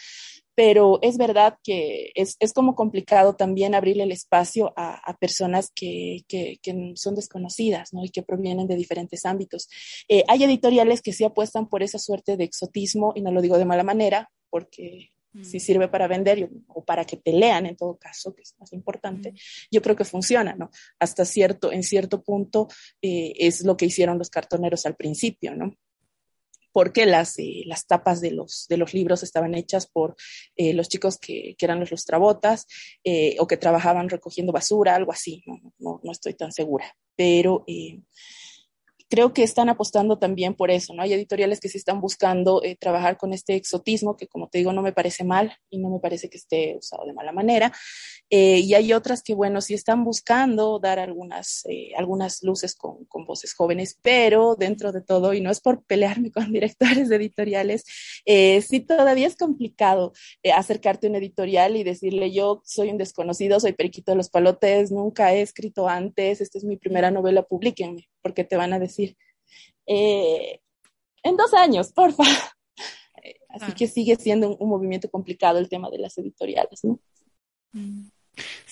[0.56, 5.72] Pero es verdad que es, es como complicado también abrirle el espacio a, a personas
[5.74, 8.04] que, que, que, son desconocidas, ¿no?
[8.04, 9.70] Y que provienen de diferentes ámbitos.
[10.10, 13.58] Eh, hay editoriales que sí apuestan por esa suerte de exotismo, y no lo digo
[13.58, 15.10] de mala manera, porque
[15.42, 18.72] si sirve para vender o para que te lean en todo caso, que es más
[18.74, 19.34] importante,
[19.72, 20.70] yo creo que funciona, ¿no?
[21.00, 22.68] Hasta cierto, en cierto punto
[23.02, 25.76] eh, es lo que hicieron los cartoneros al principio, ¿no?
[26.72, 30.16] Porque las, eh, las tapas de los, de los libros estaban hechas por
[30.56, 32.66] eh, los chicos que, que, eran los lustrabotas
[33.04, 36.96] eh, o que trabajaban recogiendo basura, algo así, no, no, no estoy tan segura.
[37.16, 37.64] Pero
[39.14, 41.04] creo que están apostando también por eso, ¿no?
[41.04, 44.74] Hay editoriales que sí están buscando eh, trabajar con este exotismo, que como te digo,
[44.74, 47.72] no me parece mal y no me parece que esté usado de mala manera.
[48.32, 53.06] Eh, y hay otras que, bueno, sí están buscando dar algunas, eh, algunas luces con,
[53.06, 57.84] con, voces jóvenes, pero dentro de todo, y no es por pelearme con directores editoriales,
[58.26, 60.14] sí todavía es complicado
[60.56, 64.92] acercarte a un editorial y decirle, yo soy un desconocido, soy Periquito de los Palotes,
[64.92, 69.16] nunca he escrito antes, esta es mi primera novela, publíquenme, porque te van a decir,
[69.86, 70.62] eh,
[71.22, 72.24] en dos años, porfa.
[73.50, 77.00] Así que sigue siendo un, un, movimiento complicado el tema de las editoriales, ¿no?
[77.74, 78.08] Mm.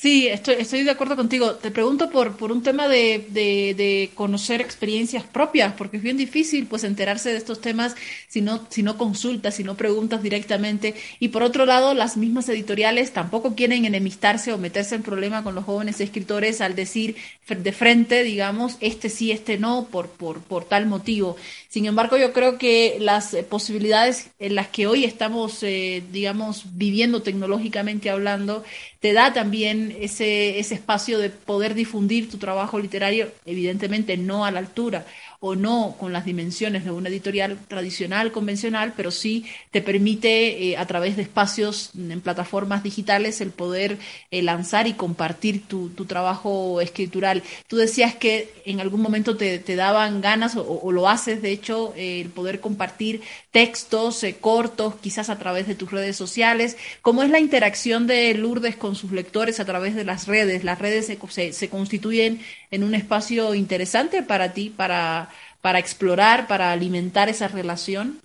[0.01, 1.51] Sí, estoy, estoy de acuerdo contigo.
[1.57, 6.65] Te pregunto por, por un tema de, de, conocer experiencias propias, porque es bien difícil
[6.65, 7.95] pues enterarse de estos temas
[8.27, 10.95] si no, si no consultas, si no preguntas directamente.
[11.19, 15.53] Y por otro lado, las mismas editoriales tampoco quieren enemistarse o meterse en problema con
[15.53, 17.15] los jóvenes escritores al decir
[17.47, 21.35] de frente, digamos, este sí, este no, por, por, por tal motivo.
[21.69, 27.21] Sin embargo, yo creo que las posibilidades en las que hoy estamos, eh, digamos, viviendo
[27.21, 28.63] tecnológicamente hablando,
[28.99, 34.51] te da también ese, ese espacio de poder difundir tu trabajo literario, evidentemente no a
[34.51, 35.05] la altura
[35.43, 40.77] o no con las dimensiones de una editorial tradicional, convencional, pero sí te permite eh,
[40.77, 43.97] a través de espacios en plataformas digitales el poder
[44.29, 47.41] eh, lanzar y compartir tu, tu, trabajo escritural.
[47.67, 51.51] Tú decías que en algún momento te, te daban ganas, o, o, lo haces de
[51.51, 56.77] hecho, eh, el poder compartir textos cortos, quizás a través de tus redes sociales.
[57.01, 60.63] ¿Cómo es la interacción de Lourdes con sus lectores a través de las redes?
[60.63, 65.29] ¿Las redes se, se constituyen en un espacio interesante para ti, para
[65.61, 68.19] para explorar, para alimentar esa relación?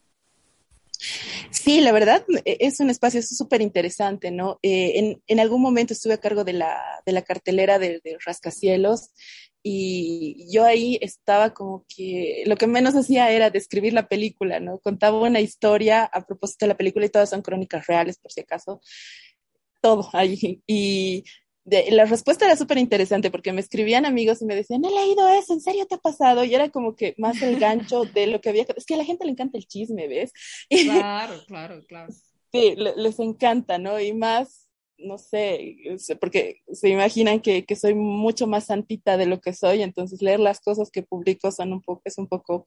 [1.50, 4.58] Sí, la verdad e, es un espacio súper interesante, ¿no?
[4.62, 8.16] Eh, en, en, algún momento estuve a cargo de la, de la cartelera de, de,
[8.24, 9.10] Rascacielos
[9.62, 14.78] y yo ahí estaba como que lo que menos hacía era describir la película, ¿no?
[14.78, 18.40] Contaba una historia a propósito de la película y todas son crónicas reales, por si
[18.40, 18.80] acaso,
[19.82, 20.62] todo ahí.
[20.66, 21.24] Y
[21.66, 25.28] de, la respuesta era súper interesante porque me escribían amigos y me decían, he leído
[25.28, 26.44] eso, ¿en serio te ha pasado?
[26.44, 28.64] Y era como que más el gancho de lo que había.
[28.76, 30.32] Es que a la gente le encanta el chisme, ¿ves?
[30.86, 32.12] Claro, claro, claro.
[32.52, 34.00] Sí, les encanta, ¿no?
[34.00, 35.76] Y más, no sé,
[36.20, 40.38] porque se imaginan que, que soy mucho más santita de lo que soy, entonces leer
[40.38, 42.66] las cosas que publico son un poco, es un poco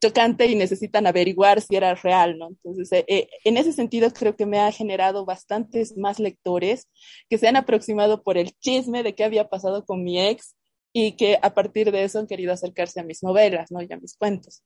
[0.00, 2.48] chocante y necesitan averiguar si era real, ¿no?
[2.48, 6.88] Entonces, eh, eh, en ese sentido, creo que me ha generado bastantes más lectores
[7.28, 10.54] que se han aproximado por el chisme de qué había pasado con mi ex
[10.92, 13.82] y que a partir de eso han querido acercarse a mis novelas, ¿no?
[13.82, 14.62] Y a mis cuentos.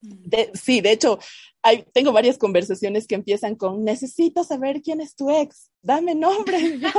[0.00, 1.18] De, sí, de hecho,
[1.62, 6.78] hay, tengo varias conversaciones que empiezan con, necesito saber quién es tu ex, dame nombre.
[6.80, 6.90] Yo,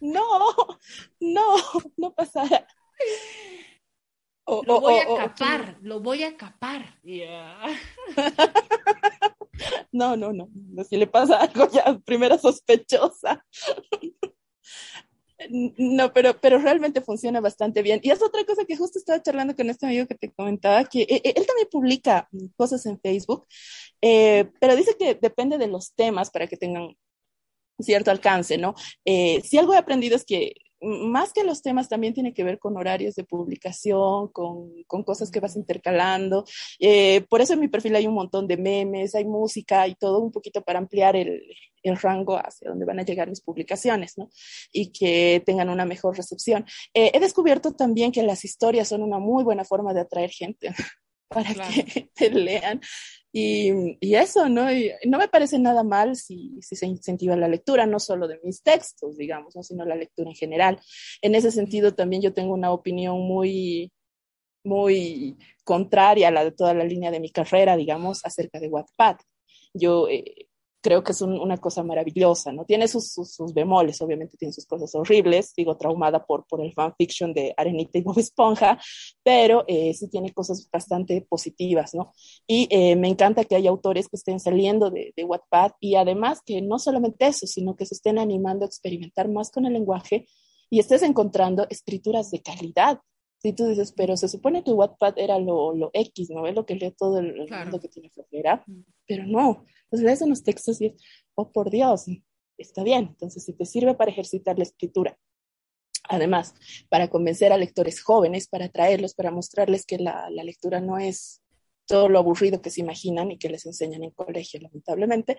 [0.00, 0.54] no,
[1.20, 1.56] no,
[1.96, 2.66] no pasará.
[4.46, 6.98] Lo voy o, a capar, lo voy a capar.
[9.92, 13.44] No, no, no, no, si le pasa algo ya, primera sospechosa.
[15.50, 17.98] No, pero, pero realmente funciona bastante bien.
[18.04, 21.02] Y es otra cosa que justo estaba charlando con este amigo que te comentaba, que
[21.02, 23.46] eh, él también publica cosas en Facebook,
[24.00, 26.96] eh, pero dice que depende de los temas para que tengan
[27.80, 28.74] cierto alcance, ¿no?
[29.04, 32.58] Eh, si algo he aprendido es que más que los temas también tiene que ver
[32.58, 36.44] con horarios de publicación, con, con cosas que vas intercalando.
[36.78, 40.20] Eh, por eso en mi perfil hay un montón de memes, hay música y todo
[40.20, 41.42] un poquito para ampliar el,
[41.82, 44.30] el rango hacia donde van a llegar mis publicaciones, ¿no?
[44.72, 46.64] Y que tengan una mejor recepción.
[46.94, 50.72] Eh, he descubierto también que las historias son una muy buena forma de atraer gente
[51.28, 51.72] para claro.
[51.72, 52.80] que te lean.
[53.34, 54.70] Y, y, eso, ¿no?
[54.70, 58.38] Y no me parece nada mal si, si, se incentiva la lectura, no solo de
[58.44, 59.62] mis textos, digamos, ¿no?
[59.62, 60.78] sino la lectura en general.
[61.22, 63.90] En ese sentido, también yo tengo una opinión muy,
[64.64, 69.16] muy contraria a la de toda la línea de mi carrera, digamos, acerca de Wattpad.
[69.72, 70.48] Yo eh,
[70.82, 72.64] creo que es un, una cosa maravillosa, ¿no?
[72.64, 76.72] Tiene sus, sus, sus, bemoles, obviamente tiene sus cosas horribles, digo, traumada por, por el
[76.74, 78.78] fanfiction de Arenita y Bob Esponja,
[79.22, 82.12] pero eh, sí tiene cosas bastante positivas, ¿no?
[82.46, 86.40] Y eh, me encanta que haya autores que estén saliendo de, de Wattpad y además
[86.44, 90.26] que no solamente eso, sino que se estén animando a experimentar más con el lenguaje
[90.68, 92.98] y estés encontrando escrituras de calidad,
[93.42, 96.46] si tú dices, pero se supone que Wattpad era lo, lo X, ¿no?
[96.46, 97.64] Es lo que lee todo el, claro.
[97.64, 98.64] mundo que tiene flojera,
[99.06, 99.64] pero no.
[99.84, 100.94] Entonces lees en los textos y es,
[101.34, 102.06] oh, por Dios,
[102.56, 103.08] está bien.
[103.10, 105.18] Entonces, si te sirve para ejercitar la escritura,
[106.08, 106.54] además,
[106.88, 111.42] para convencer a lectores jóvenes, para atraerlos, para mostrarles que la, la lectura no es
[111.86, 115.36] todo lo aburrido que se imaginan y que les enseñan en colegio, lamentablemente,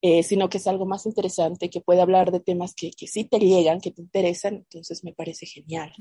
[0.00, 3.24] eh, sino que es algo más interesante, que puede hablar de temas que, que sí
[3.24, 5.92] te llegan, que te interesan, entonces me parece genial.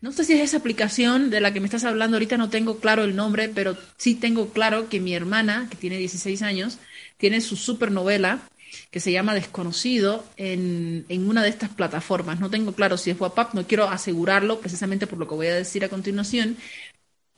[0.00, 2.78] No sé si es esa aplicación de la que me estás hablando, ahorita no tengo
[2.78, 6.78] claro el nombre, pero sí tengo claro que mi hermana, que tiene 16 años,
[7.16, 8.42] tiene su supernovela
[8.90, 12.40] que se llama Desconocido en, en, una de estas plataformas.
[12.40, 15.54] No tengo claro si es WhatsApp, no quiero asegurarlo precisamente por lo que voy a
[15.54, 16.56] decir a continuación.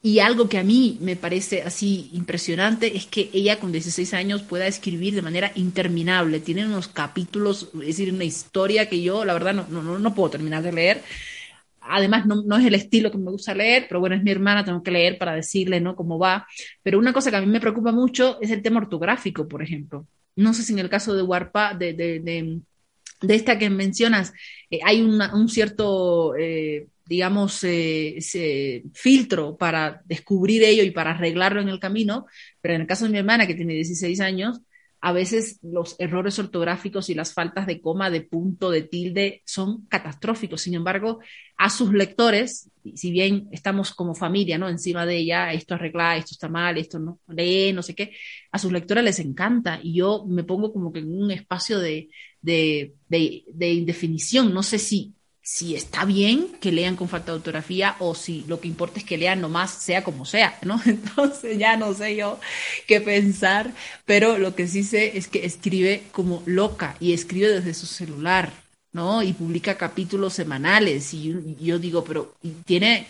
[0.02, 4.42] Y algo que a mí me parece así impresionante es que ella con 16 años
[4.42, 6.40] pueda escribir de manera interminable.
[6.40, 10.30] Tiene unos capítulos, es decir, una historia que yo, la verdad, no, no, no puedo
[10.30, 11.02] terminar de leer
[11.88, 14.64] además no, no, es el estilo que me gusta leer, pero bueno, es mi hermana,
[14.64, 15.96] tengo que leer para decirle, ¿no?
[15.96, 16.46] Cómo va.
[16.82, 20.06] Pero una cosa que a mí me preocupa mucho es el tema ortográfico, por ejemplo.
[20.36, 24.32] No sé si en el caso de Warpa, de, de, de, esta que mencionas,
[24.70, 28.18] eh, hay un cierto, eh, digamos, eh,
[28.92, 32.26] filtro para descubrir ello y para arreglarlo en el camino,
[32.60, 34.60] pero en el caso de mi hermana, que tiene 16 años,
[35.06, 39.86] a veces los errores ortográficos y las faltas de coma, de punto, de tilde son
[39.86, 40.62] catastróficos.
[40.62, 41.20] Sin embargo,
[41.56, 44.68] a sus lectores, si bien estamos como familia, ¿no?
[44.68, 48.14] Encima de ella, esto arregla, esto está mal, esto no lee, no sé qué,
[48.50, 52.08] a sus lectores les encanta y yo me pongo como que en un espacio de,
[52.42, 54.52] de, de, de indefinición.
[54.52, 55.14] No sé si
[55.46, 59.04] si está bien que lean con falta de ortografía o si lo que importa es
[59.04, 60.80] que lean nomás sea como sea, ¿no?
[60.86, 62.40] Entonces ya no sé yo
[62.88, 63.72] qué pensar,
[64.04, 68.52] pero lo que sí sé es que escribe como loca y escribe desde su celular,
[68.92, 69.22] ¿no?
[69.22, 72.34] Y publica capítulos semanales y yo, digo, pero
[72.64, 73.06] tiene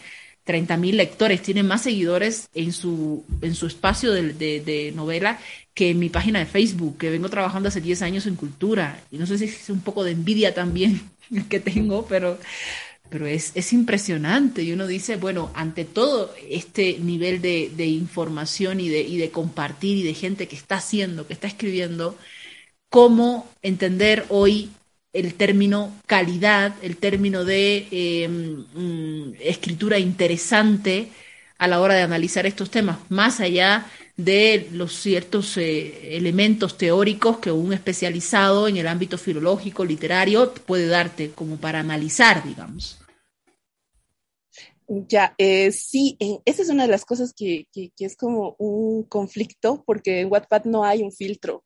[0.47, 5.41] 30 mil lectores, tiene más seguidores en su, en su espacio de, de, novela
[5.75, 9.03] que en mi página de Facebook, que vengo trabajando hace 10 años en cultura.
[9.11, 11.03] Y no sé si es un poco de envidia también
[11.49, 12.39] que tengo, pero,
[13.11, 14.63] pero es, es impresionante.
[14.63, 19.33] Y uno dice, bueno, ante todo este nivel de, de información y de, y de
[19.33, 22.17] compartir y de gente que está haciendo, que está escribiendo,
[22.89, 24.71] cómo entender hoy
[25.17, 31.09] el término calidad, el término de em, mm, escritura interesante
[31.59, 33.87] a la hora de analizar estos temas, más allá
[34.17, 40.87] de los ciertos eh, elementos teóricos que un especializado en el ámbito filológico, literario, puede
[40.87, 42.99] darte como para analizar, digamos.
[44.89, 48.55] Ya, eh, sí, eh, esa es una de las cosas que, que, que, es como
[48.59, 51.65] un conflicto, porque en Wattpad no hay un filtro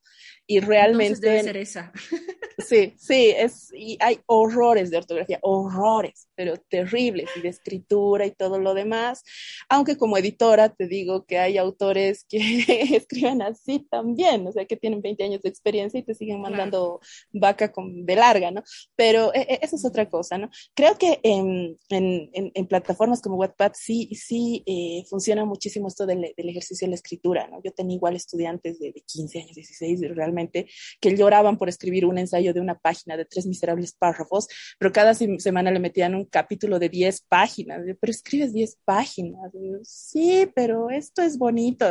[0.50, 1.20] y realmente...
[1.20, 1.92] debe ser esa.
[2.60, 8.32] Sí, sí, es, y hay horrores de ortografía, horrores, pero terribles, y de escritura y
[8.32, 9.24] todo lo demás.
[9.68, 12.38] Aunque como editora te digo que hay autores que
[12.96, 17.00] escriben así también, o sea, que tienen 20 años de experiencia y te siguen mandando
[17.32, 18.62] vaca con, de larga, ¿no?
[18.94, 20.50] Pero e, e, eso es otra cosa, ¿no?
[20.74, 26.32] Creo que en, en, en, plataformas como Wattpad sí, sí eh, funciona muchísimo esto del,
[26.36, 27.60] del, ejercicio de la escritura, ¿no?
[27.62, 32.18] Yo tenía igual estudiantes de, de 15 años, 16, realmente, que lloraban por escribir un
[32.18, 36.78] ensayo de una página de tres miserables párrafos, pero cada semana le metían un capítulo
[36.78, 37.82] de 10 páginas.
[38.00, 39.52] Pero escribes 10 páginas.
[39.82, 41.86] Sí, pero esto es bonito.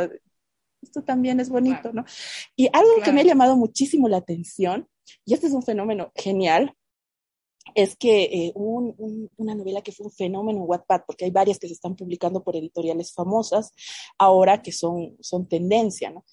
[0.82, 2.04] Esto también es bonito, ¿no?
[2.56, 4.88] Y algo que me ha llamado muchísimo la atención,
[5.26, 6.74] y este es un fenómeno genial,
[7.74, 11.58] es que eh, un, una novela que fue un fenómeno en Wattpad, porque hay varias
[11.58, 13.72] que se están publicando por editoriales famosas
[14.18, 16.24] ahora que son, son tendencia, ¿no?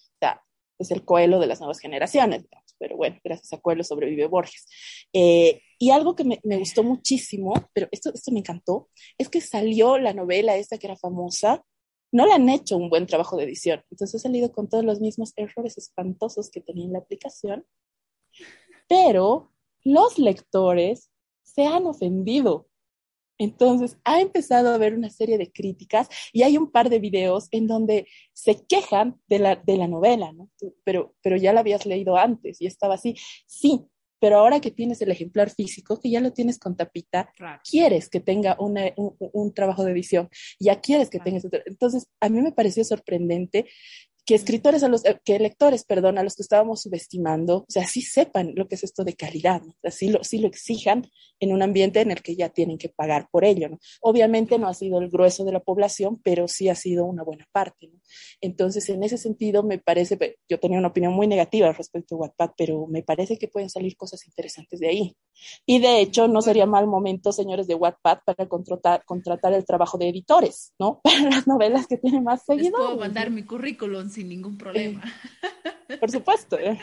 [0.80, 4.68] Es el coelo de las nuevas generaciones, digamos pero bueno, gracias a Coelho sobrevive Borges.
[5.14, 9.42] Eh, y algo que me, me, gustó muchísimo, pero esto, esto me encantó, es que
[9.42, 11.64] salió la novela esta que era famosa,
[12.12, 15.02] no le han hecho un buen trabajo de edición, entonces ha salido con todos los
[15.02, 17.66] mismos errores espantosos que tenía en la aplicación,
[18.88, 19.52] pero
[19.84, 21.12] los lectores
[21.44, 22.68] se han ofendido
[23.38, 27.48] entonces, ha empezado a haber una serie de críticas y hay un par de videos
[27.52, 30.50] en donde se quejan de la, de la novela, ¿no?
[30.84, 33.16] Pero, pero ya la habías leído antes y estaba así.
[33.46, 33.86] Sí,
[34.20, 37.32] pero ahora que tienes el ejemplar físico, que ya lo tienes con tapita,
[37.70, 40.30] quieres que tenga una, un, un, trabajo de edición,
[40.60, 41.40] ya quieres que tenga...
[41.66, 43.68] Entonces, a mí me pareció sorprendente
[44.28, 47.88] que escritores a los, eh, que lectores, perdón, a los que estábamos subestimando, o sea,
[47.88, 49.74] sí sepan lo que es esto de calidad, ¿no?
[49.82, 51.10] o sea, lo, sí lo exijan
[51.40, 53.80] en un ambiente en el que ya tienen que pagar por ello, ¿no?
[54.02, 57.48] Obviamente no ha sido el grueso de la población, pero sí ha sido una buena
[57.52, 58.00] parte, ¿no?
[58.42, 60.18] Entonces, en ese sentido, me parece,
[60.50, 63.96] yo tenía una opinión muy negativa respecto a Wattpad, pero me parece que pueden salir
[63.96, 65.16] cosas interesantes de ahí.
[65.66, 69.98] Y de hecho, no sería mal momento, señores de Wattpad, para contratar, contratar el trabajo
[69.98, 71.02] de editores, ¿no?
[71.04, 72.72] Para las novelas que tienen más seguidores.
[72.72, 75.04] Les puedo mandar mi currículum sin ningún problema.
[76.00, 76.58] por supuesto.
[76.58, 76.80] ¿eh?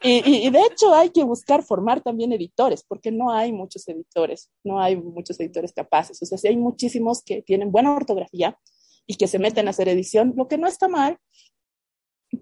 [0.00, 4.50] Y, y, de hecho hay que buscar formar también editores, porque no hay muchos editores,
[4.62, 6.22] no hay muchos editores capaces.
[6.22, 8.56] O sea, sí hay muchísimos que tienen buena ortografía
[9.04, 11.18] y que se meten a hacer edición, lo que no está mal,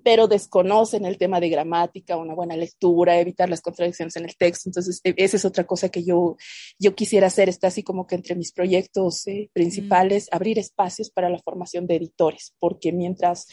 [0.04, 4.68] pero desconocen el tema de gramática, una buena lectura, evitar las contradicciones en el texto.
[4.68, 6.36] Entonces, e, esa es otra cosa que yo,
[6.78, 10.36] yo quisiera hacer, está así como que entre mis proyectos eh, principales, mm.
[10.36, 13.46] abrir espacios para la formación de editores, porque mientras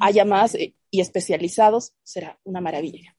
[0.00, 3.16] haya más eh, y especializados, será una maravilla.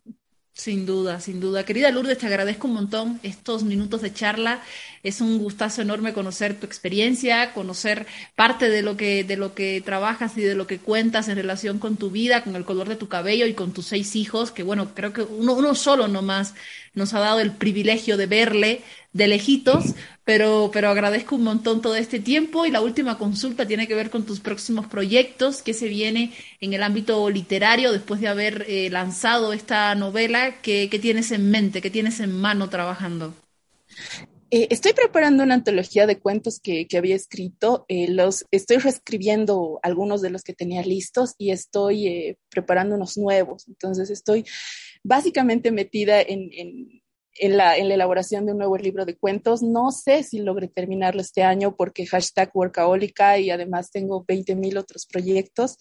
[0.56, 1.66] Sin duda, sin duda.
[1.66, 4.62] Querida Lourdes, te agradezco un montón estos minutos de charla.
[5.02, 8.06] Es un gustazo enorme conocer tu experiencia, conocer
[8.36, 11.80] parte de lo que de lo que trabajas y de lo que cuentas en relación
[11.80, 14.62] con tu vida, con el color de tu cabello y con tus seis hijos, que
[14.62, 16.54] bueno, creo que uno, uno solo nomás
[16.94, 18.82] nos ha dado el privilegio de verle
[19.14, 19.94] de lejitos,
[20.26, 24.10] pero, pero agradezco un montón todo este tiempo y la última consulta tiene que ver
[24.10, 28.90] con tus próximos proyectos, que se viene en el ámbito literario después de haber eh,
[28.90, 33.34] lanzado esta novela, ¿qué, tienes en mente, qué tienes en mano trabajando?
[34.50, 37.86] Eh, estoy preparando una antología de cuentos que, que había escrito.
[37.88, 43.68] Eh, los estoy reescribiendo algunos de los que tenía listos y estoy preparando unos nuevos.
[43.68, 44.46] Entonces estoy
[45.04, 47.03] básicamente metida en, en
[47.40, 49.62] la, en la, elaboración de un nuevo libro de cuentos.
[49.62, 54.78] No sé si logré terminarlo este año porque hashtag workaholica y además tengo 20 mil
[54.78, 55.78] otros proyectos.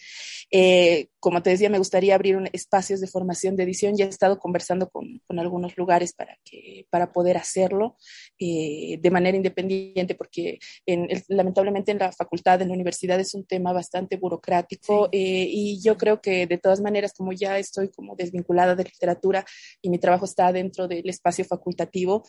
[0.50, 3.96] Eh, como te decía, me gustaría abrir un, espacios de formación de edición.
[3.96, 7.96] Ya he estado conversando con, con algunos lugares para, que, para poder hacerlo
[8.40, 13.44] eh, de manera independiente porque en, lamentablemente en la facultad, en la universidad es un
[13.44, 18.16] tema bastante burocrático eh, y yo creo que de todas maneras, como ya estoy como
[18.16, 19.44] desvinculada de literatura
[19.80, 22.24] y mi trabajo está dentro del espacio facultativo.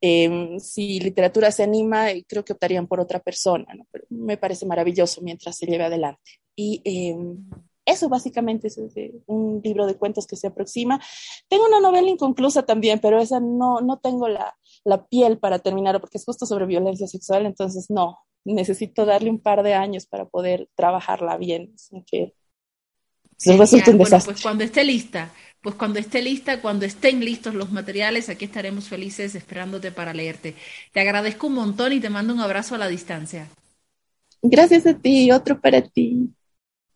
[0.00, 4.64] Em, si literatura se anima, eh, creo que optarían por otra persona, Pero me parece
[4.64, 6.38] maravilloso mientras se lleve adelante.
[6.54, 7.48] Y em,
[7.88, 8.78] eso básicamente es
[9.26, 11.00] un libro de cuentos que se aproxima.
[11.48, 16.00] Tengo una novela inconclusa también, pero esa no, no tengo la, la piel para terminar
[16.00, 20.26] porque es justo sobre violencia sexual, entonces no, necesito darle un par de años para
[20.26, 22.34] poder trabajarla bien, sin que
[23.44, 24.32] resulte un desastre.
[24.32, 28.88] pues cuando esté lista, pues cuando esté lista, cuando estén listos los materiales, aquí estaremos
[28.88, 30.54] felices esperándote para leerte.
[30.92, 33.48] Te agradezco un montón y te mando un abrazo a la distancia.
[34.42, 36.30] Gracias a ti, otro para ti.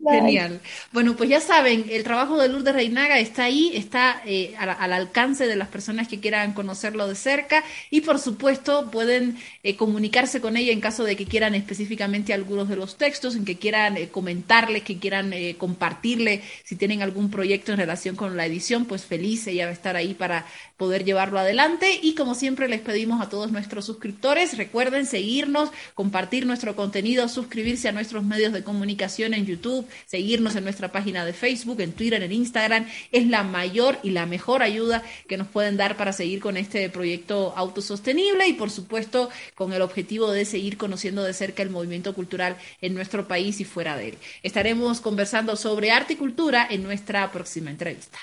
[0.04, 0.60] Genial.
[0.90, 5.46] Bueno, pues ya saben, el trabajo de Lourdes Reinaga está ahí, está eh, al, alcance
[5.46, 10.56] de las personas que quieran conocerlo de cerca y por supuesto pueden eh, comunicarse con
[10.56, 14.08] ella en caso de que quieran específicamente algunos de los textos, en que quieran eh,
[14.08, 19.46] comentarles, que quieran compartirle si tienen algún proyecto en relación con la edición, pues feliz,
[19.46, 20.46] ella va a estar ahí para
[20.82, 26.44] poder llevarlo adelante y como siempre les pedimos a todos nuestros suscriptores, recuerden seguirnos, compartir
[26.44, 31.32] nuestro contenido, suscribirse a nuestros medios de comunicación en YouTube seguirnos en nuestra página de
[31.32, 32.86] Facebook, en Twitter, en Instagram.
[33.12, 36.88] Es la mayor y la mejor ayuda que nos pueden dar para seguir con este
[36.90, 42.14] proyecto autosostenible y, por supuesto, con el objetivo de seguir conociendo de cerca el movimiento
[42.14, 44.18] cultural en nuestro país y fuera de él.
[44.42, 48.18] Estaremos conversando sobre arte y cultura en nuestra próxima entrevista.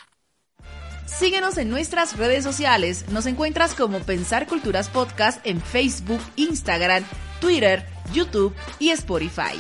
[1.18, 3.06] Síguenos en nuestras redes sociales.
[3.10, 7.04] Nos encuentras como Pensar Culturas Podcast en Facebook, Instagram,
[7.42, 9.60] Twitter, YouTube y Spotify.